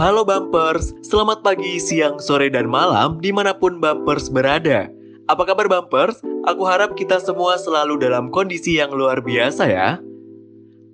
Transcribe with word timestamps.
halo 0.00 0.24
Bumpers. 0.24 0.96
Selamat 1.04 1.44
pagi, 1.44 1.76
siang, 1.76 2.16
sore, 2.16 2.48
dan 2.48 2.64
malam 2.64 3.20
di 3.20 3.28
mana 3.28 3.52
pun 3.52 3.76
Bumpers 3.84 4.32
berada. 4.32 4.88
Apa 5.28 5.44
kabar 5.44 5.68
Bumpers? 5.68 6.24
Aku 6.48 6.64
harap 6.64 6.96
kita 6.96 7.20
semua 7.20 7.60
selalu 7.60 8.00
dalam 8.00 8.32
kondisi 8.32 8.80
yang 8.80 8.96
luar 8.96 9.20
biasa 9.20 9.68
ya. 9.68 10.00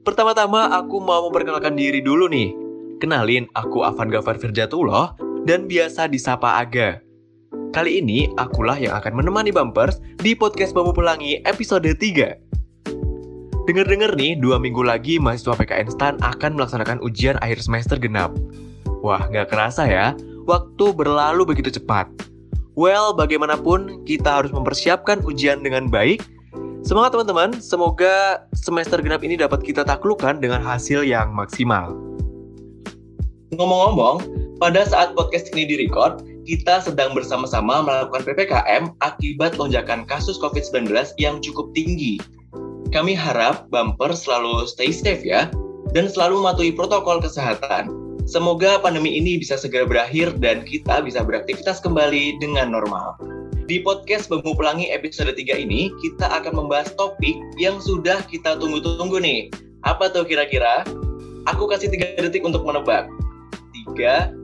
Pertama-tama 0.03 0.75
aku 0.75 0.99
mau 0.99 1.31
memperkenalkan 1.31 1.79
diri 1.79 2.03
dulu 2.03 2.27
nih. 2.27 2.51
Kenalin, 2.99 3.47
aku 3.55 3.87
Avan 3.87 4.11
Gafar 4.11 4.43
Firjatullah 4.43 5.15
dan 5.47 5.71
biasa 5.71 6.11
disapa 6.11 6.59
Aga. 6.59 6.99
Kali 7.71 8.03
ini 8.03 8.27
akulah 8.35 8.75
yang 8.75 8.99
akan 8.99 9.23
menemani 9.23 9.55
Bumpers 9.55 10.03
di 10.19 10.35
podcast 10.35 10.75
Bambu 10.75 10.91
Pelangi 10.91 11.39
episode 11.47 11.87
3. 11.87 13.71
Dengar-dengar 13.71 14.19
nih, 14.19 14.35
dua 14.35 14.59
minggu 14.59 14.83
lagi 14.83 15.23
mahasiswa 15.23 15.55
PKN 15.55 15.95
STAN 15.95 16.15
akan 16.27 16.59
melaksanakan 16.59 16.99
ujian 17.07 17.39
akhir 17.39 17.63
semester 17.63 18.03
genap. 18.03 18.35
Wah, 19.07 19.23
nggak 19.31 19.55
kerasa 19.55 19.87
ya, 19.87 20.19
waktu 20.51 20.91
berlalu 20.91 21.55
begitu 21.55 21.79
cepat. 21.79 22.11
Well, 22.75 23.15
bagaimanapun, 23.15 24.03
kita 24.03 24.43
harus 24.43 24.51
mempersiapkan 24.51 25.23
ujian 25.23 25.63
dengan 25.63 25.87
baik. 25.87 26.27
Semangat 26.83 27.15
teman-teman, 27.15 27.63
semoga 27.63 28.43
semester 28.59 28.99
genap 28.99 29.23
ini 29.23 29.39
dapat 29.39 29.63
kita 29.63 29.87
taklukkan 29.87 30.43
dengan 30.43 30.59
hasil 30.59 31.07
yang 31.07 31.31
maksimal. 31.31 31.95
Ngomong-ngomong, 33.55 34.27
pada 34.59 34.83
saat 34.83 35.15
podcast 35.15 35.55
ini 35.55 35.71
direcord, 35.71 36.27
kita 36.43 36.83
sedang 36.83 37.15
bersama-sama 37.15 37.87
melakukan 37.87 38.27
PPKM 38.27 38.91
akibat 39.07 39.55
lonjakan 39.55 40.03
kasus 40.11 40.35
COVID-19 40.43 40.91
yang 41.23 41.39
cukup 41.39 41.71
tinggi 41.79 42.19
kami 42.95 43.19
harap 43.19 43.67
bumper 43.69 44.15
selalu 44.15 44.65
stay 44.65 44.95
safe 44.95 45.21
ya, 45.21 45.51
dan 45.93 46.07
selalu 46.07 46.43
mematuhi 46.43 46.71
protokol 46.73 47.19
kesehatan. 47.19 48.06
Semoga 48.27 48.83
pandemi 48.83 49.15
ini 49.15 49.39
bisa 49.39 49.55
segera 49.55 49.87
berakhir 49.87 50.35
dan 50.43 50.67
kita 50.67 50.99
bisa 50.99 51.23
beraktivitas 51.23 51.79
kembali 51.79 52.43
dengan 52.43 52.75
normal. 52.75 53.15
Di 53.71 53.79
podcast 53.87 54.27
Bambu 54.27 54.51
Pelangi 54.59 54.91
episode 54.91 55.31
3 55.31 55.63
ini, 55.63 55.95
kita 56.03 56.27
akan 56.43 56.59
membahas 56.59 56.91
topik 56.99 57.39
yang 57.55 57.79
sudah 57.79 58.19
kita 58.27 58.59
tunggu-tunggu 58.59 59.23
nih. 59.23 59.47
Apa 59.87 60.11
tuh 60.11 60.27
kira-kira? 60.27 60.83
Aku 61.47 61.71
kasih 61.71 61.87
3 61.87 62.19
detik 62.19 62.43
untuk 62.43 62.67
menebak. 62.67 63.07
3, 63.95 64.35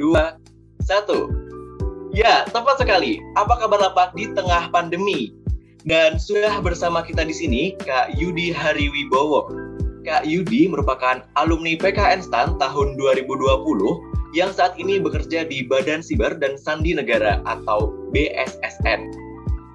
2, 0.00 0.40
1. 0.80 2.16
Ya, 2.16 2.48
tepat 2.48 2.80
sekali. 2.80 3.20
Apa 3.36 3.60
kabar 3.60 3.84
lapak 3.84 4.16
di 4.16 4.32
tengah 4.32 4.72
pandemi? 4.72 5.36
Dan 5.84 6.16
sudah 6.16 6.56
bersama 6.64 7.04
kita 7.04 7.28
di 7.28 7.36
sini 7.36 7.76
Kak 7.84 8.16
Yudi 8.16 8.48
Hariwibowo. 8.48 9.69
Kak 10.00 10.24
Yudi 10.24 10.64
merupakan 10.64 11.20
alumni 11.36 11.76
PKN 11.76 12.24
STAN 12.24 12.56
tahun 12.56 12.96
2020 12.96 14.32
yang 14.32 14.48
saat 14.48 14.72
ini 14.80 14.96
bekerja 14.96 15.44
di 15.44 15.66
Badan 15.68 16.00
Siber 16.00 16.40
dan 16.40 16.56
Sandi 16.56 16.96
Negara 16.96 17.44
atau 17.44 17.92
BSSN. 18.14 19.12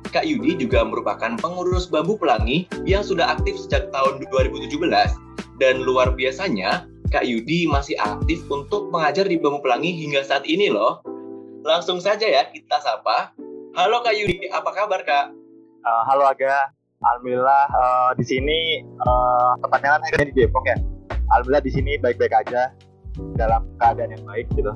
Kak 0.09 0.25
Yudi 0.25 0.57
juga 0.57 0.81
merupakan 0.81 1.37
pengurus 1.37 1.91
Bambu 1.91 2.17
Pelangi 2.17 2.65
yang 2.87 3.03
sudah 3.05 3.37
aktif 3.37 3.59
sejak 3.59 3.91
tahun 3.93 4.23
2017 4.33 4.73
dan 5.61 5.75
luar 5.83 6.15
biasanya 6.15 6.87
Kak 7.13 7.27
Yudi 7.27 7.69
masih 7.69 7.93
aktif 8.01 8.41
untuk 8.49 8.89
mengajar 8.89 9.29
di 9.29 9.37
Bambu 9.37 9.61
Pelangi 9.61 9.93
hingga 9.93 10.25
saat 10.25 10.47
ini 10.49 10.73
loh. 10.73 11.05
Langsung 11.61 12.01
saja 12.01 12.25
ya 12.25 12.49
kita 12.49 12.81
sapa. 12.81 13.35
Halo 13.77 14.01
Kak 14.01 14.15
Yudi, 14.15 14.49
apa 14.49 14.71
kabar 14.73 15.05
Kak? 15.05 15.35
Uh, 15.85 16.03
halo 16.09 16.25
Aga, 16.25 16.73
alhamdulillah 17.05 17.63
uh, 17.69 18.11
di 18.17 18.25
sini 18.25 18.81
uh, 19.05 19.53
tepatnya 19.61 20.01
kan 20.01 20.25
di 20.25 20.33
Depok 20.33 20.65
ya. 20.65 20.77
Alhamdulillah 21.33 21.63
di 21.65 21.71
sini 21.73 21.91
baik-baik 22.01 22.33
aja 22.33 22.73
dalam 23.37 23.65
keadaan 23.81 24.13
yang 24.13 24.23
baik 24.25 24.45
gitu. 24.57 24.73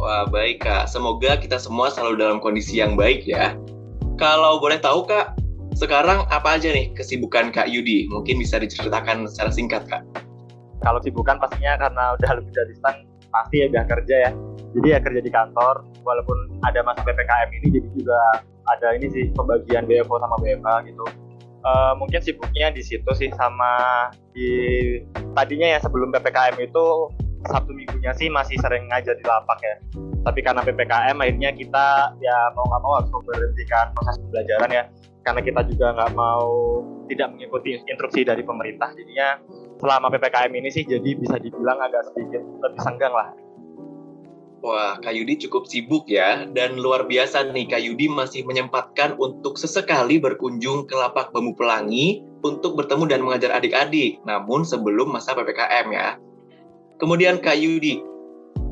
Wah 0.00 0.24
baik 0.30 0.64
kak, 0.64 0.88
semoga 0.88 1.36
kita 1.36 1.60
semua 1.60 1.92
selalu 1.92 2.24
dalam 2.24 2.38
kondisi 2.40 2.80
yang 2.80 2.96
baik 2.96 3.28
ya. 3.28 3.52
Kalau 4.16 4.56
boleh 4.56 4.80
tahu 4.80 5.04
kak, 5.04 5.36
sekarang 5.76 6.24
apa 6.32 6.56
aja 6.56 6.72
nih 6.72 6.96
kesibukan 6.96 7.52
kak 7.52 7.68
Yudi? 7.68 8.08
Mungkin 8.08 8.40
bisa 8.40 8.56
diceritakan 8.56 9.28
secara 9.28 9.52
singkat 9.52 9.84
kak. 9.86 10.00
Kalau 10.80 10.96
sibukan 11.04 11.36
pastinya 11.36 11.76
karena 11.76 12.16
udah 12.16 12.30
lebih 12.40 12.52
dari 12.56 12.72
stand 12.80 12.98
pasti 13.28 13.60
ya 13.60 13.66
udah 13.68 13.84
kerja 13.84 14.16
ya. 14.28 14.30
Jadi 14.70 14.86
ya 14.86 14.98
kerja 15.02 15.20
di 15.20 15.30
kantor, 15.34 15.82
walaupun 16.06 16.36
ada 16.62 16.80
masa 16.86 17.02
ppkm 17.02 17.48
ini, 17.60 17.66
jadi 17.74 17.88
juga 17.90 18.20
ada 18.66 18.96
ini 18.96 19.06
sih 19.10 19.24
pembagian 19.32 19.86
BFO 19.88 20.20
sama 20.20 20.36
BFA 20.40 20.74
gitu. 20.88 21.04
Uh, 21.60 21.92
mungkin 22.00 22.24
sibuknya 22.24 22.72
di 22.72 22.80
situ 22.80 23.10
sih 23.12 23.28
sama 23.36 24.08
di 24.32 24.50
tadinya 25.36 25.76
ya 25.76 25.78
sebelum 25.84 26.08
ppkm 26.08 26.56
itu 26.56 27.12
sabtu 27.44 27.76
minggunya 27.76 28.16
sih 28.16 28.32
masih 28.32 28.56
sering 28.64 28.88
ngajar 28.88 29.12
di 29.16 29.24
lapak 29.24 29.60
ya. 29.60 29.76
Tapi 30.24 30.40
karena 30.40 30.64
ppkm 30.64 31.16
akhirnya 31.20 31.50
kita 31.52 32.16
ya 32.20 32.52
mau 32.56 32.64
nggak 32.64 32.80
mau 32.80 32.92
harus 32.96 33.10
memberhentikan 33.12 33.92
proses 33.92 34.16
pembelajaran 34.24 34.70
ya. 34.72 34.84
Karena 35.20 35.40
kita 35.44 35.60
juga 35.68 35.86
nggak 36.00 36.12
mau 36.16 36.48
tidak 37.12 37.28
mengikuti 37.36 37.76
instruksi 37.76 38.24
dari 38.24 38.40
pemerintah 38.40 38.96
jadinya 38.96 39.36
selama 39.80 40.12
ppkm 40.12 40.52
ini 40.52 40.68
sih 40.68 40.84
jadi 40.84 41.10
bisa 41.16 41.36
dibilang 41.40 41.80
agak 41.80 42.08
sedikit 42.12 42.40
lebih 42.40 42.80
senggang 42.84 43.12
lah 43.12 43.32
Wah, 44.60 45.00
Kak 45.00 45.16
Yudi 45.16 45.40
cukup 45.40 45.64
sibuk 45.64 46.04
ya, 46.04 46.44
dan 46.52 46.76
luar 46.76 47.08
biasa 47.08 47.48
nih 47.48 47.64
Kak 47.64 47.80
Yudi 47.80 48.12
masih 48.12 48.44
menyempatkan 48.44 49.16
untuk 49.16 49.56
sesekali 49.56 50.20
berkunjung 50.20 50.84
ke 50.84 50.92
lapak 50.92 51.32
bambu 51.32 51.56
pelangi 51.56 52.20
untuk 52.44 52.76
bertemu 52.76 53.08
dan 53.08 53.20
mengajar 53.24 53.56
adik-adik, 53.56 54.20
namun 54.28 54.60
sebelum 54.60 55.16
masa 55.16 55.32
PPKM 55.32 55.88
ya. 55.96 56.20
Kemudian 57.00 57.40
Kak 57.40 57.56
Yudi, 57.56 58.04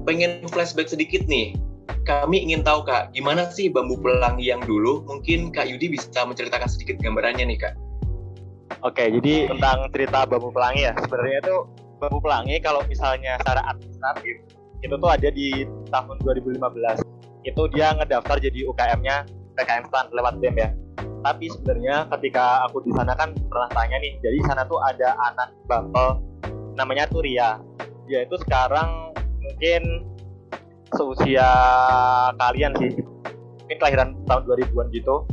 pengen 0.04 0.44
flashback 0.52 0.92
sedikit 0.92 1.24
nih, 1.24 1.56
kami 2.04 2.44
ingin 2.44 2.60
tahu 2.60 2.84
Kak, 2.84 3.16
gimana 3.16 3.48
sih 3.48 3.72
bambu 3.72 3.96
pelangi 3.96 4.52
yang 4.52 4.60
dulu? 4.68 5.08
Mungkin 5.08 5.56
Kak 5.56 5.72
Yudi 5.72 5.88
bisa 5.88 6.20
menceritakan 6.28 6.68
sedikit 6.68 7.00
gambarannya 7.00 7.48
nih 7.48 7.64
Kak. 7.64 7.74
Oke, 8.84 9.08
jadi 9.08 9.48
tentang 9.48 9.88
cerita 9.96 10.28
bambu 10.28 10.52
pelangi 10.52 10.84
ya, 10.84 10.92
sebenarnya 11.00 11.48
itu 11.48 11.56
bambu 11.96 12.20
pelangi 12.20 12.60
kalau 12.60 12.84
misalnya 12.84 13.40
secara 13.40 13.64
administratif 13.72 14.57
itu 14.82 14.94
tuh 14.94 15.10
ada 15.10 15.28
di 15.28 15.66
tahun 15.90 16.16
2015 16.22 17.02
itu 17.46 17.62
dia 17.74 17.94
ngedaftar 17.96 18.36
jadi 18.38 18.66
UKM-nya 18.68 19.26
PKM 19.58 19.84
STAN 19.90 20.06
lewat 20.14 20.38
BEM 20.38 20.56
ya. 20.58 20.70
Tapi 21.18 21.50
sebenarnya 21.50 22.06
ketika 22.14 22.62
aku 22.70 22.78
di 22.86 22.94
sana 22.94 23.10
kan 23.18 23.34
pernah 23.50 23.66
tanya 23.74 23.98
nih 23.98 24.22
jadi 24.22 24.36
di 24.38 24.46
sana 24.46 24.62
tuh 24.70 24.78
ada 24.78 25.18
anak 25.34 25.50
bampel 25.66 26.22
namanya 26.78 27.10
tuh 27.10 27.26
Ria 27.26 27.58
dia 28.06 28.22
itu 28.22 28.38
sekarang 28.46 29.12
mungkin 29.42 30.06
seusia 30.94 31.48
kalian 32.38 32.72
sih. 32.78 32.94
Mungkin 33.66 33.76
kelahiran 33.76 34.08
tahun 34.24 34.42
2000-an 34.46 34.88
gitu. 34.94 35.26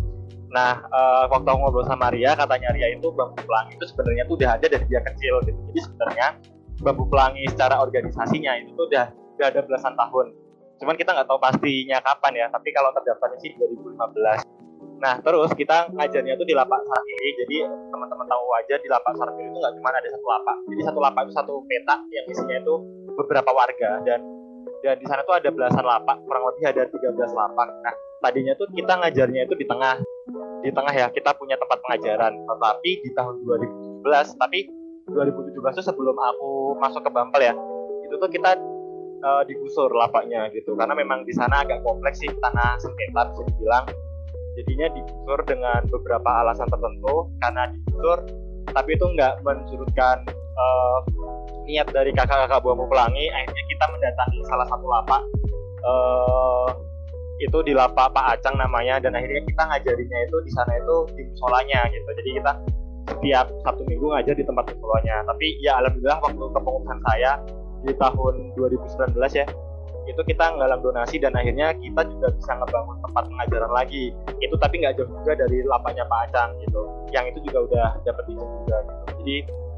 Nah 0.51 0.83
uh, 0.89 1.23
waktu 1.29 1.47
aku 1.47 1.59
ngobrol 1.61 1.85
sama 1.85 2.09
Ria 2.11 2.33
katanya 2.33 2.73
Ria 2.73 2.97
itu 2.97 3.13
bambu 3.13 3.37
pelangi 3.45 3.77
itu 3.77 3.85
sebenarnya 3.93 4.23
tuh 4.25 4.35
udah 4.41 4.49
ada 4.57 4.65
dari 4.65 4.85
dia 4.89 5.01
kecil 5.05 5.39
gitu. 5.45 5.59
Jadi 5.71 5.79
sebenarnya 5.85 6.27
bambu 6.81 7.05
pelangi 7.07 7.45
secara 7.47 7.79
organisasinya 7.79 8.51
itu 8.59 8.73
tuh 8.73 8.89
udah 8.89 9.05
udah 9.35 9.47
ada 9.51 9.61
belasan 9.63 9.93
tahun. 9.93 10.27
Cuman 10.79 10.95
kita 10.99 11.15
nggak 11.15 11.27
tahu 11.27 11.39
pastinya 11.39 11.97
kapan 12.03 12.33
ya, 12.35 12.45
tapi 12.51 12.71
kalau 12.75 12.91
terdaftarnya 12.91 13.39
sih 13.39 13.55
2015. 13.55 14.43
Nah, 14.95 15.19
terus 15.19 15.51
kita 15.55 15.91
ngajarnya 15.91 16.33
itu 16.39 16.45
di 16.47 16.55
lapak 16.55 16.79
sarpiri. 16.87 17.29
Jadi 17.43 17.57
teman-teman 17.91 18.27
tahu 18.27 18.45
aja 18.55 18.75
di 18.79 18.87
lapak 18.87 19.13
sarpiri 19.15 19.47
itu 19.51 19.59
nggak 19.59 19.73
cuma 19.79 19.89
ada 19.91 20.09
satu 20.11 20.27
lapak. 20.27 20.55
Jadi 20.71 20.81
satu 20.83 20.99
lapak 21.03 21.21
itu 21.27 21.33
satu 21.35 21.53
peta 21.67 21.95
yang 22.11 22.25
isinya 22.31 22.57
itu 22.59 22.75
beberapa 23.15 23.51
warga 23.51 23.99
dan 24.03 24.19
dan 24.83 25.01
di 25.01 25.05
sana 25.09 25.25
tuh 25.25 25.33
ada 25.33 25.49
belasan 25.49 25.81
lapak, 25.81 26.21
kurang 26.29 26.45
lebih 26.45 26.69
ada 26.69 26.85
13 26.85 27.33
lapak. 27.33 27.67
Nah, 27.81 27.93
tadinya 28.21 28.53
tuh 28.53 28.69
kita 28.69 28.93
ngajarnya 29.01 29.41
itu 29.49 29.55
di 29.57 29.65
tengah. 29.65 29.97
Di 30.61 30.69
tengah 30.73 30.93
ya, 30.93 31.09
kita 31.09 31.33
punya 31.37 31.57
tempat 31.57 31.81
pengajaran. 31.85 32.33
Tetapi 32.33 32.89
di 33.01 33.09
tahun 33.13 33.33
2017, 33.45 34.37
tapi 34.37 34.69
2017 35.09 35.73
itu 35.77 35.83
sebelum 35.85 36.17
aku 36.17 36.77
masuk 36.81 37.01
ke 37.01 37.09
Bampel 37.13 37.49
ya, 37.49 37.53
itu 38.05 38.13
tuh 38.17 38.29
kita 38.29 38.57
uh, 39.23 39.43
digusur 39.47 39.91
lapaknya 39.93 40.49
gitu. 40.51 40.75
Karena 40.75 40.97
memang 40.97 41.23
di 41.23 41.33
sana 41.35 41.63
agak 41.63 41.85
kompleks 41.85 42.19
sih 42.19 42.31
tanah 42.41 42.75
sengketa 42.81 43.31
bisa 43.31 43.43
dibilang. 43.53 43.85
Jadinya 44.55 44.87
digusur 44.95 45.39
dengan 45.47 45.81
beberapa 45.87 46.29
alasan 46.43 46.67
tertentu. 46.67 47.29
Karena 47.39 47.63
digusur 47.71 48.17
tapi 48.73 48.97
itu 48.97 49.05
nggak 49.05 49.45
mensurutkan 49.45 50.25
uh, 50.57 50.99
niat 51.69 51.87
dari 51.93 52.11
kakak-kakak 52.11 52.59
buah 52.65 52.75
pelangi 52.89 53.29
akhirnya 53.29 53.63
kita 53.69 53.85
mendatangi 53.93 54.39
salah 54.49 54.67
satu 54.67 54.85
lapak. 54.89 55.21
Uh, 55.85 56.67
itu 57.43 57.59
di 57.67 57.75
lapak 57.75 58.15
Pak 58.15 58.39
Acang 58.39 58.55
namanya. 58.55 58.99
Dan 58.99 59.15
akhirnya 59.15 59.43
kita 59.43 59.63
ngajarinya 59.67 60.17
itu 60.23 60.37
di 60.43 60.51
sana 60.55 60.71
itu 60.79 60.95
di 61.13 61.21
musolanya 61.29 61.79
gitu. 61.91 62.09
Jadi 62.23 62.29
kita 62.41 62.51
setiap 63.05 63.45
satu 63.61 63.81
minggu 63.85 64.05
ngajar 64.07 64.35
di 64.39 64.45
tempat 64.47 64.65
musolanya. 64.71 65.15
Tapi 65.27 65.47
ya 65.61 65.83
alhamdulillah 65.83 66.19
waktu 66.23 66.43
kepengurusan 66.55 66.99
saya 67.11 67.31
di 67.83 67.93
tahun 67.99 68.55
2019 68.55 69.17
ya 69.35 69.45
itu 70.05 70.21
kita 70.21 70.53
nggalang 70.53 70.85
donasi 70.85 71.17
dan 71.17 71.33
akhirnya 71.33 71.73
kita 71.81 72.05
juga 72.05 72.29
bisa 72.29 72.51
ngebangun 72.61 72.97
tempat 73.01 73.23
pengajaran 73.25 73.71
lagi. 73.73 74.13
Itu 74.37 74.55
tapi 74.61 74.85
nggak 74.85 75.01
jauh 75.01 75.09
juga 75.09 75.33
dari 75.33 75.65
lapaknya 75.65 76.05
Pak 76.05 76.29
Acang 76.29 76.53
gitu. 76.61 76.81
Yang 77.09 77.25
itu 77.33 77.39
juga 77.49 77.59
udah 77.65 77.87
dapat 78.05 78.23
izin 78.29 78.49
juga 78.61 78.77
gitu. 78.85 79.03
Jadi 79.21 79.35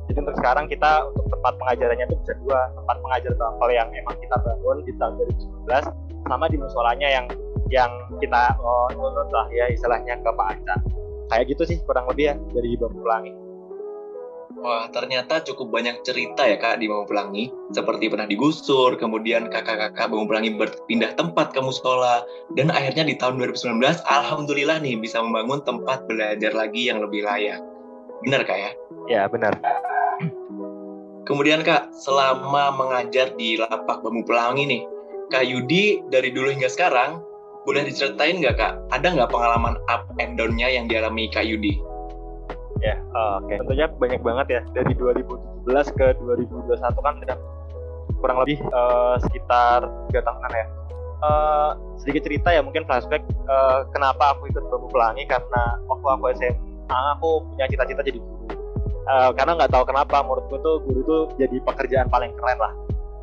jadi 0.08 0.20
untuk 0.24 0.36
sekarang 0.40 0.66
kita 0.68 0.92
untuk 1.16 1.28
tempat 1.32 1.54
pengajarannya 1.56 2.06
itu 2.12 2.16
bisa 2.28 2.34
dua. 2.44 2.60
Tempat 2.76 2.96
pengajar 3.00 3.34
bangkol 3.40 3.70
yang 3.72 3.90
emang 3.96 4.18
kita 4.20 4.36
bangun 4.44 4.78
di 4.84 4.94
tahun 5.00 5.14
2019 5.64 6.28
sama 6.28 6.46
di 6.52 6.58
musolanya 6.60 7.08
yang 7.08 7.26
yang 7.68 7.92
kita 8.20 8.56
oh, 8.64 8.88
nurut 8.96 9.28
lah 9.32 9.48
ya 9.52 9.68
istilahnya 9.72 10.20
ke 10.24 10.30
Pak 10.32 10.48
Acan 10.56 10.80
kayak 11.28 11.46
gitu 11.52 11.64
sih 11.68 11.78
kurang 11.84 12.08
lebih 12.08 12.32
ya 12.32 12.36
dari 12.56 12.80
Bambu 12.80 13.04
Pelangi 13.04 13.32
Wah, 14.58 14.90
ternyata 14.90 15.46
cukup 15.46 15.70
banyak 15.70 16.02
cerita 16.02 16.42
ya 16.42 16.58
Kak 16.58 16.82
di 16.82 16.90
Bambu 16.90 17.06
Pelangi. 17.06 17.54
Seperti 17.70 18.10
pernah 18.10 18.26
digusur, 18.26 18.98
kemudian 18.98 19.54
kakak-kakak 19.54 20.10
Bambu 20.10 20.34
Pelangi 20.34 20.58
berpindah 20.58 21.14
tempat 21.14 21.54
ke 21.54 21.62
musola, 21.62 22.26
dan 22.58 22.74
akhirnya 22.74 23.06
di 23.06 23.14
tahun 23.22 23.38
2019, 23.38 24.02
Alhamdulillah 24.10 24.82
nih 24.82 24.98
bisa 24.98 25.22
membangun 25.22 25.62
tempat 25.62 26.10
belajar 26.10 26.58
lagi 26.58 26.90
yang 26.90 27.06
lebih 27.06 27.22
layak. 27.22 27.62
Benar 28.26 28.42
Kak 28.50 28.58
ya? 28.58 28.72
Ya, 29.06 29.22
benar. 29.30 29.54
Kemudian 31.30 31.62
Kak, 31.62 31.94
selama 31.94 32.74
mengajar 32.74 33.38
di 33.38 33.62
lapak 33.62 34.02
Bambu 34.02 34.26
Pelangi 34.26 34.66
nih, 34.66 34.82
Kak 35.30 35.46
Yudi 35.46 36.02
dari 36.10 36.34
dulu 36.34 36.50
hingga 36.50 36.72
sekarang, 36.72 37.22
boleh 37.68 37.84
diceritain 37.86 38.42
nggak 38.42 38.58
Kak, 38.58 38.74
ada 38.90 39.08
nggak 39.12 39.30
pengalaman 39.30 39.78
up 39.86 40.08
and 40.18 40.40
down-nya 40.40 40.72
yang 40.72 40.90
dialami 40.90 41.28
Kak 41.30 41.46
Yudi? 41.46 41.97
Ya, 42.82 42.96
uh, 43.14 43.42
oke. 43.42 43.50
Okay. 43.50 43.58
Tentunya 43.64 43.86
banyak 43.90 44.22
banget 44.22 44.48
ya. 44.50 44.62
Dari 44.74 44.94
2017 44.94 45.98
ke 45.98 46.08
2021 46.22 46.78
kan 46.78 47.14
sudah 47.22 47.38
kurang 48.22 48.38
lebih 48.46 48.58
uh, 48.74 49.16
sekitar 49.22 49.86
tiga 50.10 50.22
tahunan 50.26 50.52
ya. 50.54 50.66
Uh, 51.18 51.72
sedikit 51.98 52.30
cerita 52.30 52.54
ya 52.54 52.62
mungkin 52.62 52.86
flashback 52.86 53.26
uh, 53.50 53.90
kenapa 53.90 54.38
aku 54.38 54.54
ikut 54.54 54.62
Bambu 54.70 54.86
Pelangi 54.94 55.26
karena 55.26 55.82
waktu 55.90 56.06
aku 56.14 56.24
SMA 56.38 57.00
aku 57.18 57.30
punya 57.54 57.66
cita-cita 57.66 58.02
jadi 58.06 58.22
guru. 58.22 58.46
Uh, 59.08 59.32
karena 59.34 59.58
nggak 59.58 59.72
tahu 59.74 59.84
kenapa 59.88 60.22
menurutku 60.22 60.62
tuh 60.62 60.78
guru 60.86 61.02
tuh 61.08 61.22
jadi 61.42 61.58
pekerjaan 61.66 62.08
paling 62.14 62.30
keren 62.38 62.60
lah 62.62 62.74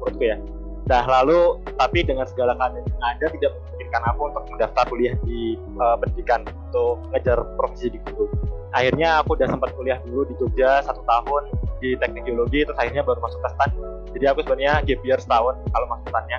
menurutku 0.02 0.24
ya. 0.26 0.36
Nah 0.84 1.02
lalu 1.08 1.64
tapi 1.80 2.04
dengan 2.04 2.28
segala 2.28 2.52
keadaan 2.60 2.84
yang 2.84 3.02
ada 3.02 3.26
tidak 3.32 3.50
memungkinkan 3.56 4.02
aku 4.12 4.20
untuk 4.28 4.44
mendaftar 4.52 4.84
kuliah 4.92 5.14
di 5.24 5.56
uh, 5.80 5.96
pendidikan 5.96 6.44
untuk 6.44 7.00
ngejar 7.12 7.38
profesi 7.56 7.88
di 7.88 7.98
guru 8.04 8.28
akhirnya 8.74 9.22
aku 9.22 9.38
udah 9.38 9.48
sempat 9.48 9.70
kuliah 9.78 10.02
dulu 10.02 10.26
di 10.26 10.34
Jogja 10.36 10.82
satu 10.82 11.00
tahun 11.06 11.42
di 11.78 11.94
teknik 11.94 12.26
geologi 12.26 12.66
terus 12.66 12.74
akhirnya 12.76 13.06
baru 13.06 13.22
masuk 13.22 13.38
ke 13.38 13.48
STAN. 13.54 13.70
Jadi 14.18 14.24
aku 14.26 14.38
sebenarnya 14.42 14.72
gap 14.82 15.00
year 15.06 15.18
setahun 15.22 15.54
kalau 15.70 15.86
masuk 15.88 16.06
STANnya. 16.10 16.38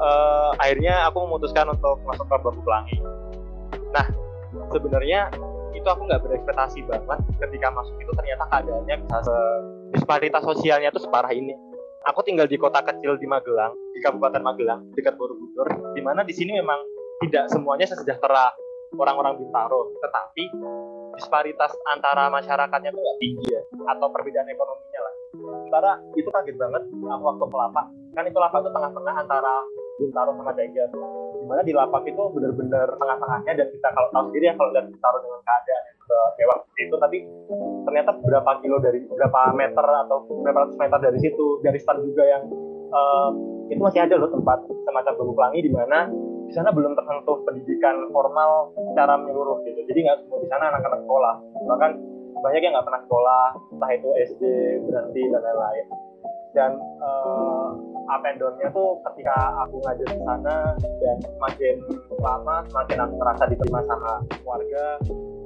Uh, 0.00 0.50
akhirnya 0.56 1.04
aku 1.12 1.28
memutuskan 1.28 1.68
untuk 1.68 2.00
masuk 2.08 2.24
ke 2.24 2.34
Bambu 2.40 2.60
Pelangi. 2.64 2.96
Nah 3.92 4.06
sebenarnya 4.72 5.28
itu 5.76 5.84
aku 5.84 6.08
nggak 6.08 6.24
berekspektasi 6.24 6.80
banget 6.88 7.20
ketika 7.38 7.68
masuk 7.76 7.94
itu 8.00 8.12
ternyata 8.16 8.44
keadaannya 8.48 8.96
bisa 9.06 9.36
disparitas 9.92 10.42
sosialnya 10.42 10.88
itu 10.90 11.00
separah 11.00 11.30
ini 11.30 11.54
aku 12.10 12.26
tinggal 12.26 12.50
di 12.50 12.58
kota 12.58 12.82
kecil 12.82 13.14
di 13.14 13.30
Magelang 13.30 13.78
di 13.94 14.02
Kabupaten 14.02 14.42
Magelang 14.42 14.90
dekat 14.98 15.14
Borobudur 15.14 15.94
di 15.94 16.02
mana 16.02 16.26
di 16.26 16.34
sini 16.34 16.58
memang 16.58 16.82
tidak 17.22 17.46
semuanya 17.46 17.86
sesejahtera 17.86 18.50
orang-orang 18.98 19.38
Bintaro. 19.38 19.94
Tetapi 20.02 20.44
disparitas 21.14 21.70
antara 21.86 22.26
masyarakatnya 22.32 22.90
gak 22.90 23.18
tinggi 23.22 23.46
ya 23.52 23.62
atau 23.94 24.08
perbedaan 24.10 24.48
ekonominya 24.50 25.00
lah. 25.04 25.14
Sementara 25.30 25.92
itu 26.18 26.26
kaget 26.26 26.56
banget 26.58 26.82
aku 26.90 27.22
waktu 27.22 27.44
ke 27.46 27.56
lapak 27.56 27.86
kan 28.10 28.24
itu 28.26 28.38
lapak 28.42 28.58
itu 28.66 28.70
tengah-tengah 28.74 29.14
antara 29.14 29.54
Bintaro 30.00 30.34
sama 30.34 30.50
Jajar 30.58 30.88
di 31.38 31.44
mana 31.46 31.62
di 31.62 31.70
lapak 31.70 32.02
itu 32.08 32.22
benar-benar 32.34 32.88
tengah-tengahnya 32.98 33.52
dan 33.54 33.66
kita 33.70 33.88
kalau 33.94 34.08
tahu 34.10 34.24
sendiri 34.32 34.50
ya 34.50 34.54
kalau 34.58 34.70
lihat 34.74 34.86
Bintaro 34.90 35.18
dengan 35.22 35.40
keadaan 35.46 35.84
mewah 36.38 36.56
seperti 36.64 36.82
itu 36.86 36.96
tapi 37.00 37.18
ternyata 37.84 38.10
berapa 38.22 38.50
kilo 38.62 38.76
dari 38.78 39.00
berapa 39.08 39.40
meter 39.56 39.84
atau 40.06 40.26
berapa 40.28 40.68
ratus 40.68 40.76
meter 40.78 40.98
dari 41.00 41.18
situ. 41.18 41.46
Dari 41.64 41.78
stand 41.80 42.02
juga 42.04 42.22
yang 42.26 42.42
uh, 42.92 43.30
itu 43.70 43.80
masih 43.80 44.02
ada 44.02 44.18
loh 44.18 44.30
tempat 44.30 44.58
semacam 44.66 45.12
bambu 45.14 45.32
pelangi 45.34 45.60
di 45.62 45.72
mana 45.72 46.10
di 46.50 46.52
sana 46.58 46.74
belum 46.74 46.98
tersentuh 46.98 47.46
pendidikan 47.46 48.10
formal 48.10 48.74
secara 48.74 49.14
menyeluruh 49.14 49.62
gitu. 49.62 49.80
Jadi 49.86 49.98
nggak 50.02 50.18
semua 50.26 50.38
di 50.42 50.48
sana 50.50 50.64
anak-anak 50.74 51.00
sekolah. 51.06 51.34
Bahkan 51.70 51.90
banyak 52.40 52.60
yang 52.62 52.72
nggak 52.74 52.86
pernah 52.90 53.02
sekolah 53.06 53.44
entah 53.70 53.90
itu 53.94 54.08
SD 54.34 54.42
berhenti 54.88 55.22
dan 55.30 55.40
lain-lain. 55.46 55.86
Dan 56.50 56.70
uh, 56.98 57.70
up 58.10 58.26
and 58.26 58.42
down-nya 58.42 58.66
tuh 58.74 58.98
ketika 59.06 59.54
aku 59.62 59.78
ngajar 59.86 60.08
di 60.10 60.18
sana 60.26 60.74
dan 60.98 61.16
semakin 61.22 61.76
lama 62.18 62.56
semakin 62.66 62.98
aku 63.06 63.14
merasa 63.22 63.42
diterima 63.46 63.80
sama 63.86 64.12
keluarga 64.42 64.98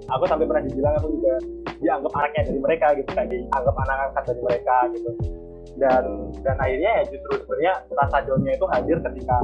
aku 0.08 0.24
sampai 0.28 0.44
pernah 0.46 0.64
dibilang 0.66 0.94
aku 1.00 1.08
juga 1.18 1.34
dianggap 1.80 2.12
anaknya 2.16 2.42
dari 2.48 2.60
mereka 2.60 2.86
gitu 2.96 3.08
kayak 3.12 3.28
dianggap 3.30 3.74
anak 3.86 3.96
angkat 4.10 4.24
dari 4.30 4.42
mereka 4.42 4.76
gitu. 4.94 5.10
Dan 5.74 6.04
dan 6.46 6.56
akhirnya 6.62 6.90
ya 7.00 7.04
justru 7.10 7.32
sebenarnya 7.44 7.72
rasa 7.98 8.16
downnya 8.22 8.52
itu 8.54 8.66
hadir 8.70 8.98
ketika 9.02 9.36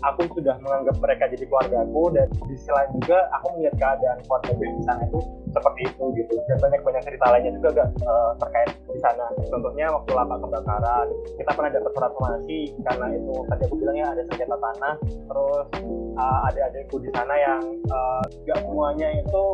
aku 0.00 0.24
sudah 0.32 0.56
menganggap 0.64 0.96
mereka 1.00 1.24
jadi 1.28 1.44
keluarga 1.44 1.76
aku 1.84 2.02
dan 2.16 2.26
di 2.48 2.56
sisi 2.56 2.72
juga 2.96 3.18
aku 3.36 3.46
melihat 3.56 3.74
keadaan 3.76 4.18
keluarga 4.24 4.52
di 4.56 4.84
sana 4.84 5.02
itu 5.04 5.18
seperti 5.50 5.80
itu 5.88 6.04
gitu. 6.16 6.34
Dan 6.48 6.56
banyak 6.62 6.80
banyak 6.84 7.02
cerita 7.04 7.26
lainnya 7.28 7.52
juga 7.58 7.68
gak 7.82 7.88
uh, 8.06 8.08
eh, 8.08 8.30
terkait 8.40 8.70
di 8.86 9.00
sana. 9.02 9.24
Contohnya 9.50 9.86
waktu 9.92 10.10
lapak 10.14 10.38
kebakaran 10.40 11.06
kita 11.36 11.50
pernah 11.52 11.70
dapat 11.74 11.90
surat 11.96 12.12
somasi 12.16 12.60
karena 12.86 13.06
itu 13.12 13.34
tadi 13.50 13.62
aku 13.66 13.74
bilangnya 13.76 14.06
ada 14.14 14.22
sengketa 14.30 14.56
tanah 14.56 14.94
terus 15.02 15.66
uh, 16.16 16.40
ada 16.48 16.60
adikku 16.72 16.96
di 17.02 17.10
sana 17.12 17.34
yang 17.36 17.62
uh, 17.90 18.22
gak 18.46 18.58
semuanya 18.62 19.08
itu 19.20 19.44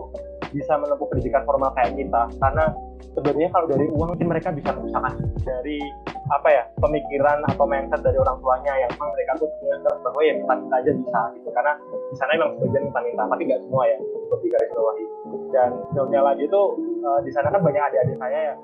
bisa 0.56 0.72
menempuh 0.80 1.06
pendidikan 1.12 1.44
formal 1.44 1.70
kayak 1.76 1.92
kita. 1.92 2.22
Karena 2.40 2.64
sebenarnya 3.12 3.48
kalau 3.52 3.66
dari 3.68 3.84
uang 3.92 4.08
mungkin 4.16 4.28
mereka 4.32 4.48
bisa 4.56 4.72
mengusahakan 4.72 5.14
dari 5.44 5.78
apa 6.26 6.48
ya 6.50 6.62
pemikiran 6.80 7.38
atau 7.46 7.64
mindset 7.68 8.02
dari 8.02 8.18
orang 8.18 8.40
tuanya 8.42 8.72
yang 8.82 8.90
memang 8.96 9.10
mereka 9.14 9.32
tuh 9.38 9.48
punya 9.60 9.76
bahwa 9.84 10.20
ya 10.24 10.32
minta-minta 10.34 10.76
aja 10.80 10.90
bisa 10.96 11.20
gitu. 11.36 11.48
Karena 11.52 11.72
di 11.84 12.16
sana 12.16 12.30
memang 12.34 12.50
sebagian 12.56 12.82
minta-minta 12.88 13.22
tapi 13.28 13.42
nggak 13.44 13.60
semua 13.68 13.84
ya 13.84 13.98
di 14.40 14.48
garis 14.50 14.70
bawahi. 14.72 15.04
Dan 15.52 15.70
jauhnya 15.94 16.20
lagi 16.24 16.42
itu 16.48 16.62
uh, 17.04 17.20
di 17.22 17.30
sana 17.30 17.48
kan 17.52 17.60
banyak 17.62 17.82
adik-adik 17.92 18.16
saya 18.18 18.38
ya. 18.52 18.54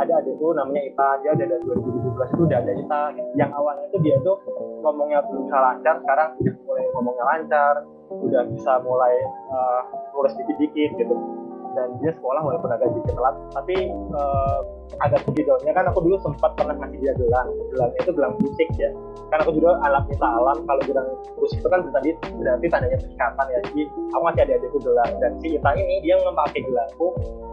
Ada 0.00 0.12
adikku 0.24 0.56
namanya 0.56 0.82
Ita 0.88 1.08
dia 1.20 1.32
dari 1.36 1.60
2017 1.60 2.32
itu 2.32 2.42
udah 2.48 2.58
ada 2.64 2.72
gitu. 2.72 2.88
yang 3.36 3.50
awalnya 3.52 3.84
itu 3.92 3.98
dia 4.00 4.16
tuh 4.24 4.40
ngomongnya 4.82 5.22
belum 5.28 5.46
bisa 5.46 5.58
lancar 5.60 5.94
sekarang 6.02 6.28
udah 6.42 6.54
mulai 6.66 6.84
ngomongnya 6.96 7.24
lancar 7.24 7.74
udah 8.20 8.42
bisa 8.52 8.82
mulai 8.84 9.14
uh, 9.48 9.82
nulis 10.12 10.34
dikit-dikit 10.36 10.90
gitu 11.00 11.41
dan 11.72 11.88
dia 12.00 12.12
sekolah 12.14 12.42
walaupun 12.44 12.70
agak 12.72 12.88
sedikit 12.92 13.14
telat 13.16 13.34
tapi 13.56 13.76
uh, 14.12 14.60
agak 15.00 15.24
sedikit 15.24 15.56
kan 15.72 15.88
aku 15.88 16.04
dulu 16.04 16.16
sempat 16.20 16.52
pernah 16.58 16.76
ngasih 16.76 16.98
dia 17.00 17.12
gelang. 17.16 17.48
Gelangnya 17.72 18.00
itu 18.04 18.12
gelang 18.12 18.34
musik 18.36 18.68
ya. 18.76 18.90
Kan 19.32 19.38
aku 19.40 19.56
juga 19.56 19.80
alat 19.88 20.04
minta 20.10 20.28
alam. 20.28 20.56
Kalau 20.68 20.82
gelang 20.84 21.08
musik 21.40 21.58
itu 21.64 21.68
kan 21.70 21.80
berarti 21.88 22.10
berarti 22.36 22.66
tandanya 22.68 22.98
perikatan 23.00 23.46
ya. 23.48 23.58
Jadi 23.70 23.82
aku 24.12 24.22
masih 24.28 24.42
ada 24.44 24.52
adikku 24.60 24.78
gelang. 24.84 25.10
Dan 25.22 25.30
si 25.40 25.46
Ita 25.56 25.70
ini 25.78 25.94
dia 26.04 26.14
memakai 26.20 26.60
gelangku 26.60 27.06